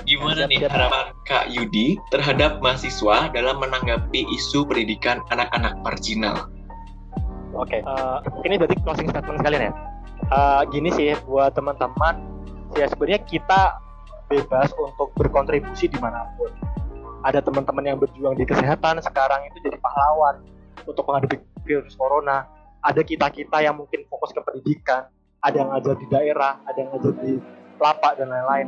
Gimana 0.09 0.49
nih 0.49 0.65
harapan 0.65 1.13
Kak 1.29 1.53
Yudi 1.53 2.01
terhadap 2.09 2.63
mahasiswa 2.65 3.29
dalam 3.29 3.61
menanggapi 3.61 4.25
isu 4.25 4.65
pendidikan 4.65 5.21
anak-anak 5.29 5.77
marginal? 5.85 6.49
Oke, 7.53 7.77
okay. 7.77 7.81
uh, 7.85 8.17
eh, 8.25 8.49
ini 8.49 8.57
berarti 8.57 8.77
closing 8.81 9.09
statement 9.13 9.37
sekalian 9.41 9.69
ya. 9.69 9.73
Uh, 10.33 10.61
gini 10.73 10.89
sih 10.97 11.13
buat 11.29 11.53
teman-teman, 11.53 12.25
ya 12.73 12.89
sebenarnya 12.89 13.21
kita 13.29 13.77
bebas 14.33 14.73
untuk 14.81 15.13
berkontribusi 15.13 15.93
di 15.93 15.97
mana 16.01 16.25
pun. 16.41 16.49
Ada 17.21 17.45
teman-teman 17.45 17.85
yang 17.85 17.97
berjuang 18.01 18.33
di 18.33 18.49
kesehatan 18.49 18.97
sekarang 19.01 19.45
itu 19.49 19.57
jadi 19.61 19.77
pahlawan 19.81 20.56
untuk 20.85 21.03
menghadapi 21.07 21.39
virus 21.65 21.95
corona. 21.95 22.45
Ada 22.83 23.01
kita-kita 23.01 23.63
yang 23.63 23.75
mungkin 23.75 24.05
fokus 24.07 24.31
ke 24.31 24.39
pendidikan, 24.43 25.09
ada 25.41 25.55
yang 25.57 25.69
ngajar 25.73 25.95
di 25.97 26.07
daerah, 26.07 26.61
ada 26.63 26.77
yang 26.77 26.89
ngajar 26.93 27.13
di 27.19 27.33
lapak 27.81 28.13
dan 28.21 28.27
lain-lain. 28.29 28.67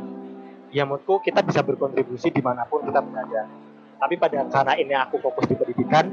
Ya 0.70 0.86
menurutku 0.86 1.22
kita 1.22 1.42
bisa 1.42 1.62
berkontribusi 1.62 2.30
di 2.30 2.42
mana 2.42 2.66
pun 2.66 2.82
kita 2.84 3.00
berada. 3.00 3.46
Tapi 4.00 4.14
pada 4.16 4.44
karena 4.48 4.74
ini 4.78 4.94
aku 4.96 5.20
fokus 5.22 5.46
di 5.46 5.54
pendidikan, 5.54 6.08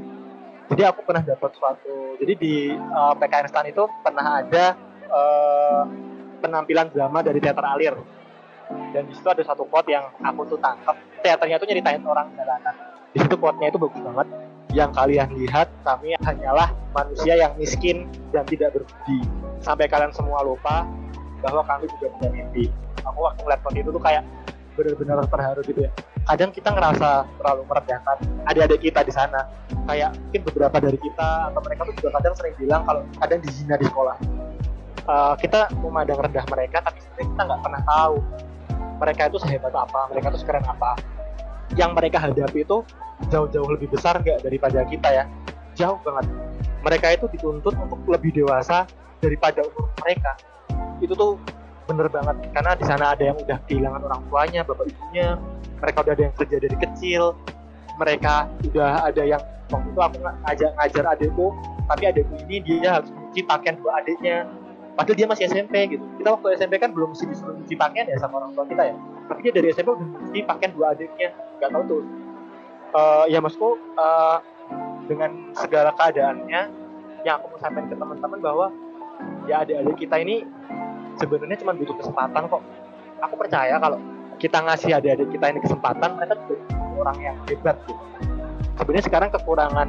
jadi 0.68 0.92
aku 0.92 1.02
pernah 1.02 1.24
dapat 1.24 1.50
suatu, 1.56 2.20
jadi 2.20 2.32
di 2.36 2.54
uh, 2.76 3.12
eh, 3.12 3.14
PKN 3.16 3.46
STAN 3.48 3.66
itu 3.72 3.88
pernah 4.04 4.44
ada 4.44 4.76
uh, 5.08 5.82
penampilan 6.44 6.92
drama 6.92 7.24
dari 7.24 7.40
teater 7.40 7.64
alir 7.64 7.96
dan 8.92 9.02
di 9.08 9.12
situ 9.16 9.28
ada 9.28 9.42
satu 9.44 9.64
quote 9.66 9.88
yang 9.92 10.04
aku 10.20 10.44
tuh 10.48 10.58
tangkap 10.60 10.96
teaternya 11.24 11.56
tuh 11.56 11.68
nyeritain 11.68 12.02
orang 12.04 12.28
jalanan 12.36 12.74
di 13.12 13.18
situ 13.24 13.34
quote-nya 13.40 13.72
itu 13.72 13.80
bagus 13.80 14.00
banget 14.04 14.26
yang 14.78 14.94
kalian 14.94 15.34
lihat 15.34 15.66
kami 15.82 16.14
hanyalah 16.22 16.70
manusia 16.94 17.34
yang 17.34 17.52
miskin 17.58 18.06
dan 18.30 18.46
tidak 18.46 18.70
berbudi 18.78 19.26
sampai 19.58 19.90
kalian 19.90 20.14
semua 20.14 20.46
lupa 20.46 20.86
bahwa 21.42 21.66
kami 21.66 21.90
juga 21.98 22.06
punya 22.14 22.30
mimpi. 22.30 22.70
Aku 23.02 23.18
waktu 23.26 23.42
ngeliat 23.42 23.60
quote 23.66 23.78
itu 23.78 23.90
tuh 23.90 24.02
kayak 24.02 24.22
benar-benar 24.78 25.26
terharu 25.26 25.60
gitu 25.66 25.80
ya. 25.86 25.90
Kadang 26.22 26.50
kita 26.54 26.70
ngerasa 26.70 27.26
terlalu 27.42 27.62
merendahkan 27.66 28.16
adik-adik 28.46 28.80
kita 28.90 29.00
di 29.02 29.10
sana. 29.10 29.50
Kayak 29.90 30.14
mungkin 30.14 30.40
beberapa 30.46 30.76
dari 30.78 30.98
kita 31.02 31.28
atau 31.50 31.60
mereka 31.66 31.80
tuh 31.90 31.94
juga 31.98 32.10
kadang 32.22 32.34
sering 32.38 32.54
bilang 32.54 32.82
kalau 32.86 33.02
kadang 33.18 33.38
dihina 33.42 33.74
di 33.74 33.86
sekolah. 33.90 34.16
Uh, 35.08 35.34
kita 35.40 35.72
memandang 35.80 36.20
rendah 36.20 36.44
mereka 36.52 36.84
tapi 36.84 37.00
sebenarnya 37.00 37.26
kita 37.32 37.42
nggak 37.48 37.60
pernah 37.64 37.82
tahu 37.88 38.14
mereka 39.00 39.22
itu 39.32 39.38
sehebat 39.40 39.72
apa 39.72 40.00
mereka 40.12 40.26
itu 40.34 40.38
sekeren 40.44 40.64
apa 40.68 41.00
yang 41.76 41.92
mereka 41.92 42.22
hadapi 42.22 42.64
itu 42.64 42.86
jauh-jauh 43.28 43.68
lebih 43.74 43.90
besar 43.92 44.20
nggak 44.22 44.46
daripada 44.46 44.86
kita 44.86 45.08
ya? 45.10 45.24
Jauh 45.74 45.98
banget. 46.06 46.30
Mereka 46.86 47.06
itu 47.18 47.26
dituntut 47.34 47.74
untuk 47.74 48.00
lebih 48.06 48.32
dewasa 48.32 48.86
daripada 49.18 49.66
umur 49.66 49.90
mereka. 50.00 50.32
Itu 51.02 51.14
tuh 51.14 51.36
bener 51.88 52.06
banget 52.12 52.36
karena 52.52 52.76
di 52.76 52.84
sana 52.84 53.16
ada 53.16 53.24
yang 53.24 53.36
udah 53.40 53.58
kehilangan 53.64 54.04
orang 54.04 54.20
tuanya 54.28 54.60
bapak 54.60 54.92
ibunya 54.92 55.40
mereka 55.80 55.98
udah 56.04 56.12
ada 56.12 56.22
yang 56.28 56.34
kerja 56.36 56.56
dari 56.60 56.76
kecil 56.76 57.22
mereka 57.96 58.34
udah 58.68 58.92
ada 59.08 59.22
yang 59.24 59.42
waktu 59.72 59.88
itu 59.88 60.00
aku 60.04 60.16
ngajak 60.20 60.70
ngajar 60.76 61.04
adikku 61.16 61.46
tapi 61.88 62.02
adikku 62.12 62.34
ini 62.44 62.56
dia 62.60 63.00
harus 63.00 63.08
mencuci 63.08 63.40
pakaian 63.48 63.74
dua 63.80 64.04
adiknya 64.04 64.44
padahal 64.98 65.14
dia 65.14 65.26
masih 65.30 65.46
SMP 65.46 65.94
gitu. 65.94 66.02
Kita 66.18 66.34
waktu 66.34 66.58
SMP 66.58 66.82
kan 66.82 66.90
belum 66.90 67.14
mesti 67.14 67.30
disuruh 67.30 67.54
mencuci 67.54 67.78
pakaian 67.78 68.10
ya 68.10 68.18
sama 68.18 68.42
orang 68.42 68.50
tua 68.58 68.66
kita 68.66 68.82
ya. 68.82 68.94
Tapi 69.30 69.40
dia 69.46 69.52
dari 69.54 69.66
SMP 69.70 69.94
udah 69.94 70.02
mencuci 70.02 70.40
pakaian 70.42 70.70
dua 70.74 70.86
adiknya. 70.90 71.30
Nggak 71.62 71.70
tahu 71.70 71.82
tuh. 71.86 72.02
Uh, 72.88 73.24
ya 73.30 73.38
maksudku 73.38 73.78
uh, 73.94 74.42
dengan 75.06 75.54
segala 75.54 75.94
keadaannya 75.94 76.60
yang 77.22 77.34
aku 77.38 77.46
mau 77.54 77.60
sampaikan 77.62 77.86
ke 77.92 77.96
teman-teman 78.00 78.38
bahwa 78.42 78.66
ya 79.46 79.62
adik-adik 79.62 79.96
kita 80.02 80.16
ini 80.18 80.42
sebenarnya 81.14 81.62
cuma 81.62 81.78
butuh 81.78 81.94
kesempatan 81.94 82.42
kok. 82.50 82.62
Aku 83.22 83.34
percaya 83.38 83.78
kalau 83.78 84.02
kita 84.42 84.58
ngasih 84.66 84.98
adik-adik 84.98 85.30
kita 85.30 85.46
ini 85.46 85.58
kesempatan 85.62 86.18
mereka 86.18 86.34
juga 86.42 86.58
orang 86.98 87.18
yang 87.22 87.36
hebat 87.46 87.78
gitu. 87.86 88.02
Sebenarnya 88.74 89.04
sekarang 89.06 89.30
kekurangan 89.30 89.88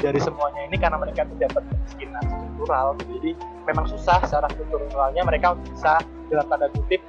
dari 0.00 0.20
semuanya 0.20 0.60
ini 0.66 0.76
karena 0.80 0.96
mereka 0.96 1.28
tidak 1.36 1.52
kemiskinan 1.54 2.24
struktural 2.24 2.96
jadi 2.98 3.30
memang 3.68 3.84
susah 3.86 4.18
secara 4.24 4.48
strukturalnya 4.52 5.22
mereka 5.22 5.54
bisa 5.60 6.00
dalam 6.32 6.46
tanda 6.48 6.66
kutip 6.72 7.00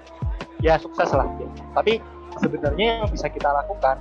ya 0.61 0.77
sukses 0.77 1.09
lah 1.15 1.25
gitu. 1.39 1.49
tapi 1.73 2.03
sebenarnya 2.37 3.01
yang 3.01 3.09
bisa 3.09 3.27
kita 3.31 3.49
lakukan 3.49 3.97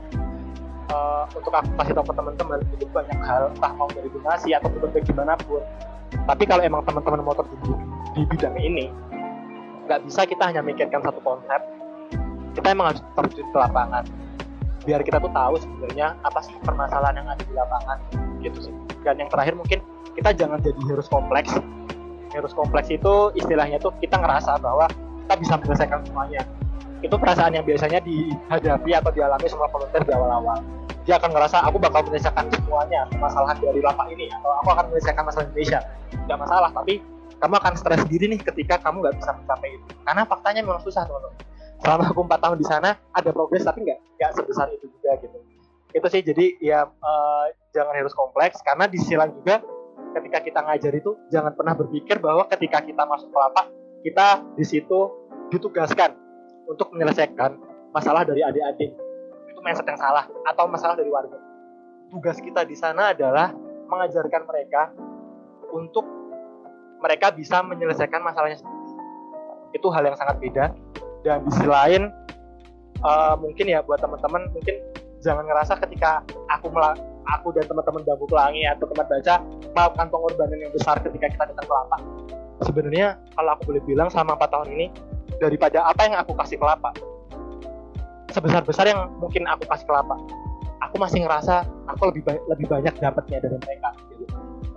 uh, 0.93 1.25
untuk 1.33 1.55
aku 1.55 1.71
kasih 1.81 1.95
tahu 1.97 2.07
ke 2.11 2.15
teman-teman 2.19 2.59
itu 2.77 2.85
banyak 2.91 3.19
hal 3.23 3.51
entah 3.55 3.73
mau 3.79 3.89
dari 3.91 4.11
donasi 4.11 4.53
atau 4.53 4.69
berbagai 4.69 5.07
gimana 5.09 5.35
pun 5.41 5.63
tapi 6.27 6.45
kalau 6.45 6.63
emang 6.63 6.83
teman-teman 6.85 7.23
mau 7.23 7.35
terjun 7.35 7.79
di 8.15 8.23
bidang 8.27 8.55
ini 8.59 8.91
nggak 9.87 10.07
bisa 10.07 10.27
kita 10.27 10.51
hanya 10.51 10.63
mikirkan 10.63 11.03
satu 11.03 11.19
konsep 11.23 11.61
kita 12.55 12.67
emang 12.75 12.95
harus 12.95 13.03
terjun 13.15 13.47
ke 13.51 13.59
lapangan 13.59 14.05
biar 14.85 15.01
kita 15.05 15.21
tuh 15.21 15.33
tahu 15.33 15.55
sebenarnya 15.61 16.17
apa 16.25 16.41
sih 16.41 16.57
permasalahan 16.65 17.21
yang 17.21 17.29
ada 17.29 17.43
di 17.45 17.53
lapangan 17.53 17.99
gitu 18.41 18.59
sih. 18.71 18.75
Dan 19.05 19.21
yang 19.21 19.29
terakhir 19.29 19.55
mungkin 19.57 19.79
kita 20.17 20.31
jangan 20.37 20.59
jadi 20.61 20.81
harus 20.89 21.07
kompleks. 21.09 21.53
Harus 22.31 22.53
kompleks 22.55 22.89
itu 22.89 23.35
istilahnya 23.37 23.83
tuh 23.83 23.93
kita 23.99 24.17
ngerasa 24.17 24.57
bahwa 24.63 24.87
kita 25.27 25.35
bisa 25.37 25.55
menyelesaikan 25.61 26.01
semuanya. 26.07 26.43
Itu 27.01 27.17
perasaan 27.17 27.57
yang 27.57 27.65
biasanya 27.65 28.01
dihadapi 28.05 28.91
atau 28.93 29.11
dialami 29.13 29.47
semua 29.49 29.69
volunteer 29.73 30.05
di 30.05 30.13
awal-awal. 30.13 30.59
Dia 31.09 31.17
akan 31.17 31.33
ngerasa 31.33 31.65
aku 31.65 31.77
bakal 31.81 32.05
menyelesaikan 32.07 32.45
semuanya 32.53 33.09
permasalahan 33.09 33.57
dari 33.61 33.81
lapak 33.81 34.07
ini 34.13 34.29
atau 34.31 34.51
aku 34.63 34.69
akan 34.77 34.85
menyelesaikan 34.93 35.25
masalah 35.25 35.45
Indonesia. 35.49 35.81
Tidak 36.13 36.39
masalah 36.39 36.71
tapi 36.73 36.95
kamu 37.41 37.55
akan 37.57 37.73
stres 37.73 38.01
sendiri 38.05 38.37
nih 38.37 38.41
ketika 38.45 38.77
kamu 38.85 39.01
nggak 39.01 39.17
bisa 39.17 39.33
mencapai 39.33 39.69
itu. 39.73 39.87
Karena 40.05 40.23
faktanya 40.29 40.61
memang 40.61 40.81
susah 40.85 41.09
teman-teman 41.09 41.51
selama 41.81 42.09
aku 42.09 42.21
empat 42.25 42.41
tahun 42.41 42.57
di 42.61 42.67
sana 42.67 42.97
ada 43.13 43.31
progres 43.33 43.65
tapi 43.65 43.85
nggak 43.85 43.99
nggak 44.21 44.31
sebesar 44.37 44.69
itu 44.73 44.87
juga 44.89 45.17
gitu 45.21 45.39
itu 45.91 46.07
sih 46.07 46.23
jadi 46.23 46.47
ya 46.63 46.81
uh, 46.87 47.45
jangan 47.75 47.95
harus 47.97 48.15
kompleks 48.15 48.63
karena 48.63 48.87
di 48.87 48.97
sisi 49.01 49.19
lain 49.19 49.35
juga 49.35 49.65
ketika 50.15 50.39
kita 50.43 50.61
ngajar 50.63 50.93
itu 50.95 51.11
jangan 51.33 51.53
pernah 51.55 51.75
berpikir 51.75 52.23
bahwa 52.23 52.47
ketika 52.47 52.83
kita 52.85 53.03
masuk 53.07 53.31
lapak 53.35 53.67
kita 54.07 54.45
di 54.55 54.65
situ 54.65 55.01
ditugaskan 55.51 56.15
untuk 56.71 56.95
menyelesaikan 56.95 57.59
masalah 57.91 58.23
dari 58.23 58.45
adik-adik 58.47 58.95
itu 59.51 59.61
mindset 59.65 59.87
yang 59.89 59.99
salah 59.99 60.31
atau 60.47 60.65
masalah 60.71 60.95
dari 60.95 61.11
warga 61.11 61.51
tugas 62.11 62.39
kita 62.43 62.67
di 62.67 62.75
sana 62.75 63.15
adalah 63.15 63.55
mengajarkan 63.91 64.43
mereka 64.47 64.91
untuk 65.71 66.05
mereka 67.01 67.33
bisa 67.33 67.63
menyelesaikan 67.65 68.21
masalahnya 68.21 68.61
sendiri. 68.61 68.79
Itu 69.73 69.89
hal 69.95 70.05
yang 70.05 70.19
sangat 70.19 70.37
beda. 70.43 70.75
Dan 71.21 71.45
di 71.45 71.51
sisi 71.53 71.69
lain, 71.69 72.09
uh, 73.05 73.35
mungkin 73.37 73.69
ya 73.69 73.85
buat 73.85 74.01
teman-teman 74.01 74.49
mungkin 74.57 74.75
jangan 75.21 75.45
ngerasa 75.45 75.77
ketika 75.85 76.25
aku 76.49 76.73
aku 77.37 77.49
dan 77.53 77.65
teman-teman 77.69 78.03
bambu 78.09 78.25
pelangi 78.25 78.65
atau 78.65 78.89
teman 78.89 79.05
baca 79.05 79.35
melakukan 79.77 80.07
pengorbanan 80.09 80.59
yang 80.59 80.73
besar 80.73 80.97
ketika 81.05 81.27
kita 81.29 81.45
datang 81.53 81.67
ke 81.69 81.75
lapak. 81.75 82.01
Sebenarnya 82.65 83.17
kalau 83.37 83.51
aku 83.57 83.63
boleh 83.73 83.83
bilang 83.85 84.09
selama 84.09 84.37
4 84.37 84.53
tahun 84.53 84.69
ini 84.77 84.87
daripada 85.41 85.89
apa 85.89 86.01
yang 86.05 86.17
aku 86.21 86.37
kasih 86.37 86.61
ke 86.61 86.67
lapak 86.69 86.95
sebesar-besar 88.31 88.87
yang 88.87 89.11
mungkin 89.19 89.49
aku 89.49 89.67
kasih 89.67 89.89
ke 89.89 89.93
lapak 89.93 90.19
aku 90.81 90.97
masih 91.01 91.25
ngerasa 91.25 91.67
aku 91.91 92.13
lebih 92.13 92.23
ba 92.29 92.37
lebih 92.53 92.67
banyak 92.71 92.95
dapatnya 93.01 93.39
dari 93.43 93.57
mereka 93.59 93.91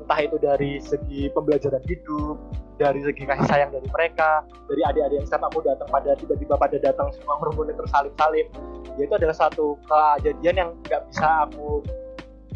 entah 0.03 0.19
itu 0.19 0.35
dari 0.37 0.83
segi 0.83 1.31
pembelajaran 1.31 1.79
hidup 1.87 2.35
dari 2.75 2.99
segi 2.99 3.23
kasih 3.23 3.47
sayang 3.47 3.71
dari 3.71 3.87
mereka 3.87 4.43
dari 4.67 4.81
adik-adik 4.83 5.23
yang 5.23 5.27
setiap 5.27 5.47
aku 5.47 5.63
datang 5.63 5.87
pada 5.87 6.11
tiba-tiba 6.19 6.59
pada 6.59 6.77
datang 6.77 7.07
semua 7.15 7.39
merumpuni 7.39 7.71
tersalib-salib 7.71 8.51
ya 8.99 9.03
itu 9.07 9.15
adalah 9.15 9.35
satu 9.35 9.79
kejadian 9.87 10.55
yang 10.59 10.69
nggak 10.85 11.01
bisa 11.07 11.47
aku 11.47 11.81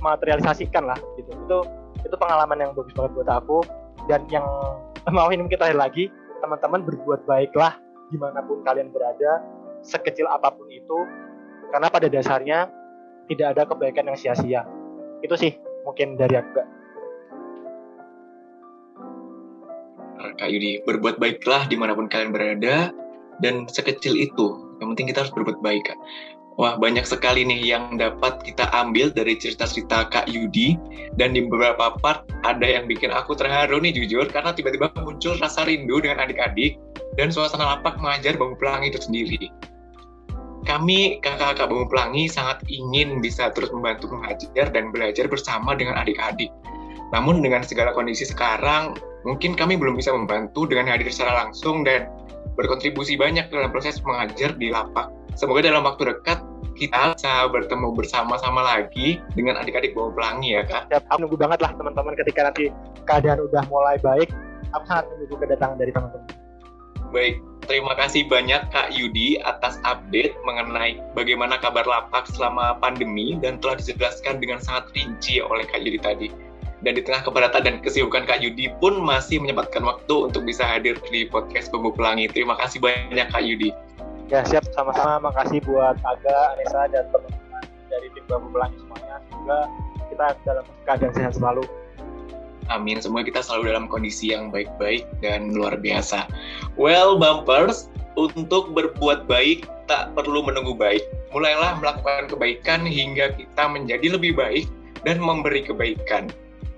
materialisasikan 0.02 0.86
lah 0.86 1.00
gitu. 1.18 1.32
Itu 1.34 1.58
itu 2.06 2.16
pengalaman 2.16 2.58
yang 2.62 2.72
bagus 2.78 2.94
banget 2.94 3.12
buat 3.18 3.30
aku. 3.30 3.60
Dan 4.08 4.24
yang 4.32 4.46
mau 5.16 5.30
ini 5.34 5.48
kita 5.50 5.74
lagi 5.74 6.10
teman-teman 6.40 6.86
berbuat 6.86 7.26
baiklah 7.26 7.76
di 8.14 8.16
mana 8.16 8.40
pun 8.46 8.64
kalian 8.64 8.94
berada 8.94 9.44
sekecil 9.84 10.30
apa 10.32 10.54
pun 10.54 10.68
itu 10.72 10.98
karena 11.76 11.92
pada 11.92 12.08
dasarnya 12.08 12.72
tidak 13.28 13.58
ada 13.58 13.64
kebaikan 13.68 14.08
yang 14.08 14.18
sia-sia. 14.18 14.64
Itu 15.20 15.36
sih 15.36 15.58
mungkin 15.84 16.16
dari 16.16 16.40
aku 16.40 16.64
Kak 20.18 20.50
Yudi. 20.50 20.82
Berbuat 20.84 21.22
baiklah 21.22 21.70
di 21.70 21.76
mana 21.78 21.94
pun 21.94 22.10
kalian 22.10 22.34
berada, 22.34 22.92
dan 23.42 23.70
sekecil 23.70 24.18
itu, 24.18 24.58
yang 24.82 24.94
penting 24.94 25.14
kita 25.14 25.26
harus 25.26 25.34
berbuat 25.34 25.62
baik, 25.62 25.94
Kak. 25.94 26.00
Wah, 26.58 26.74
banyak 26.74 27.06
sekali 27.06 27.46
nih 27.46 27.62
yang 27.70 28.02
dapat 28.02 28.42
kita 28.42 28.66
ambil 28.74 29.14
dari 29.14 29.38
cerita-cerita 29.38 30.10
Kak 30.10 30.26
Yudi. 30.26 30.74
Dan 31.14 31.38
di 31.38 31.46
beberapa 31.46 31.94
part 32.02 32.26
ada 32.42 32.66
yang 32.66 32.90
bikin 32.90 33.14
aku 33.14 33.38
terharu 33.38 33.78
nih 33.78 33.94
jujur, 33.94 34.26
karena 34.26 34.58
tiba-tiba 34.58 34.90
muncul 34.98 35.38
rasa 35.38 35.70
rindu 35.70 36.02
dengan 36.02 36.26
adik-adik 36.26 36.82
dan 37.14 37.30
suasana 37.30 37.78
lapak 37.78 38.02
mengajar 38.02 38.34
Bambu 38.42 38.58
Pelangi 38.58 38.90
itu 38.90 39.02
sendiri. 39.02 39.54
Kami, 40.66 41.22
kakak-kakak 41.22 41.70
Bambu 41.70 41.86
Pelangi, 41.94 42.26
sangat 42.26 42.66
ingin 42.66 43.22
bisa 43.22 43.54
terus 43.54 43.70
membantu 43.70 44.10
mengajar 44.10 44.74
dan 44.74 44.90
belajar 44.90 45.30
bersama 45.30 45.78
dengan 45.78 45.94
adik-adik. 46.02 46.50
Namun 47.14 47.46
dengan 47.46 47.62
segala 47.62 47.94
kondisi 47.94 48.26
sekarang, 48.26 48.98
mungkin 49.26 49.58
kami 49.58 49.80
belum 49.80 49.98
bisa 49.98 50.14
membantu 50.14 50.70
dengan 50.70 50.92
hadir 50.92 51.10
secara 51.10 51.46
langsung 51.46 51.82
dan 51.82 52.12
berkontribusi 52.58 53.16
banyak 53.16 53.50
dalam 53.54 53.70
proses 53.70 54.02
mengajar 54.02 54.54
di 54.58 54.74
lapak. 54.74 55.14
Semoga 55.38 55.62
dalam 55.62 55.86
waktu 55.86 56.10
dekat 56.10 56.42
kita 56.78 57.18
bisa 57.18 57.50
bertemu 57.50 57.94
bersama-sama 57.94 58.62
lagi 58.62 59.22
dengan 59.34 59.58
adik-adik 59.58 59.98
bawah 59.98 60.14
pelangi 60.14 60.58
ya 60.58 60.64
kak. 60.66 60.90
Ya, 60.94 61.02
aku 61.10 61.26
nunggu 61.26 61.38
banget 61.38 61.60
lah 61.62 61.72
teman-teman 61.74 62.14
ketika 62.18 62.50
nanti 62.50 62.70
keadaan 63.06 63.42
udah 63.42 63.64
mulai 63.70 63.98
baik. 64.02 64.30
Aku 64.78 64.84
sangat 64.86 65.06
menunggu 65.10 65.36
kedatangan 65.42 65.78
dari 65.78 65.92
teman-teman. 65.94 66.30
Baik, 67.08 67.40
terima 67.64 67.96
kasih 67.96 68.28
banyak 68.28 68.68
Kak 68.68 68.92
Yudi 68.92 69.40
atas 69.40 69.80
update 69.88 70.36
mengenai 70.44 71.00
bagaimana 71.16 71.56
kabar 71.56 71.88
lapak 71.88 72.28
selama 72.28 72.76
pandemi 72.84 73.40
dan 73.40 73.64
telah 73.64 73.80
dijelaskan 73.80 74.44
dengan 74.44 74.60
sangat 74.60 74.92
rinci 74.92 75.40
oleh 75.40 75.64
Kak 75.72 75.80
Yudi 75.80 76.00
tadi 76.04 76.28
dan 76.86 76.94
di 76.94 77.02
tengah 77.02 77.26
keberatan 77.26 77.62
dan 77.66 77.76
kesibukan 77.82 78.30
Kak 78.30 78.44
Yudi 78.44 78.70
pun 78.78 79.02
masih 79.02 79.42
menyempatkan 79.42 79.82
waktu 79.82 80.30
untuk 80.30 80.46
bisa 80.46 80.62
hadir 80.62 80.98
di 81.10 81.26
podcast 81.26 81.74
Bambu 81.74 81.90
Pelangi. 81.90 82.30
Terima 82.30 82.54
kasih 82.60 82.78
banyak 82.78 83.28
Kak 83.34 83.42
Yudi. 83.42 83.74
Ya 84.30 84.44
siap 84.46 84.68
sama-sama. 84.76 85.24
Makasih 85.32 85.64
buat 85.66 85.98
Aga, 86.04 86.40
Anissa 86.54 86.86
dan 86.92 87.10
teman-teman 87.10 87.64
dari 87.90 88.08
tim 88.14 88.26
Bambu 88.30 88.54
Pelangi 88.54 88.78
semuanya. 88.78 89.16
Semoga 89.32 89.60
kita 90.12 90.26
dalam 90.46 90.66
keadaan 90.86 91.14
sehat 91.18 91.34
selalu. 91.34 91.64
Amin. 92.68 93.00
Semoga 93.00 93.24
kita 93.32 93.40
selalu 93.40 93.72
dalam 93.72 93.86
kondisi 93.88 94.36
yang 94.36 94.52
baik-baik 94.52 95.08
dan 95.24 95.56
luar 95.56 95.80
biasa. 95.80 96.28
Well, 96.76 97.16
bumpers, 97.16 97.90
Untuk 98.18 98.74
berbuat 98.74 99.30
baik, 99.30 99.70
tak 99.86 100.18
perlu 100.18 100.42
menunggu 100.42 100.74
baik. 100.74 101.06
Mulailah 101.38 101.78
melakukan 101.78 102.26
kebaikan 102.26 102.82
hingga 102.82 103.30
kita 103.38 103.70
menjadi 103.70 104.18
lebih 104.18 104.34
baik 104.34 104.66
dan 105.06 105.22
memberi 105.22 105.62
kebaikan. 105.62 106.34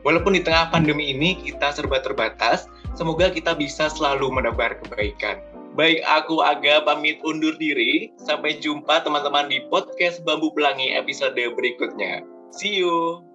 Walaupun 0.07 0.35
di 0.35 0.41
tengah 0.41 0.71
pandemi 0.71 1.11
ini 1.11 1.35
kita 1.39 1.75
serba 1.75 1.99
terbatas, 1.99 2.65
semoga 2.95 3.27
kita 3.29 3.55
bisa 3.55 3.91
selalu 3.91 4.31
menebar 4.31 4.79
kebaikan. 4.83 5.43
Baik, 5.77 6.01
aku 6.07 6.41
Aga 6.43 6.83
pamit 6.83 7.21
undur 7.23 7.55
diri. 7.55 8.11
Sampai 8.19 8.59
jumpa 8.59 9.05
teman-teman 9.05 9.47
di 9.47 9.63
podcast 9.69 10.25
Bambu 10.25 10.51
Pelangi 10.51 10.91
episode 10.91 11.39
berikutnya. 11.55 12.25
See 12.49 12.81
you! 12.81 13.28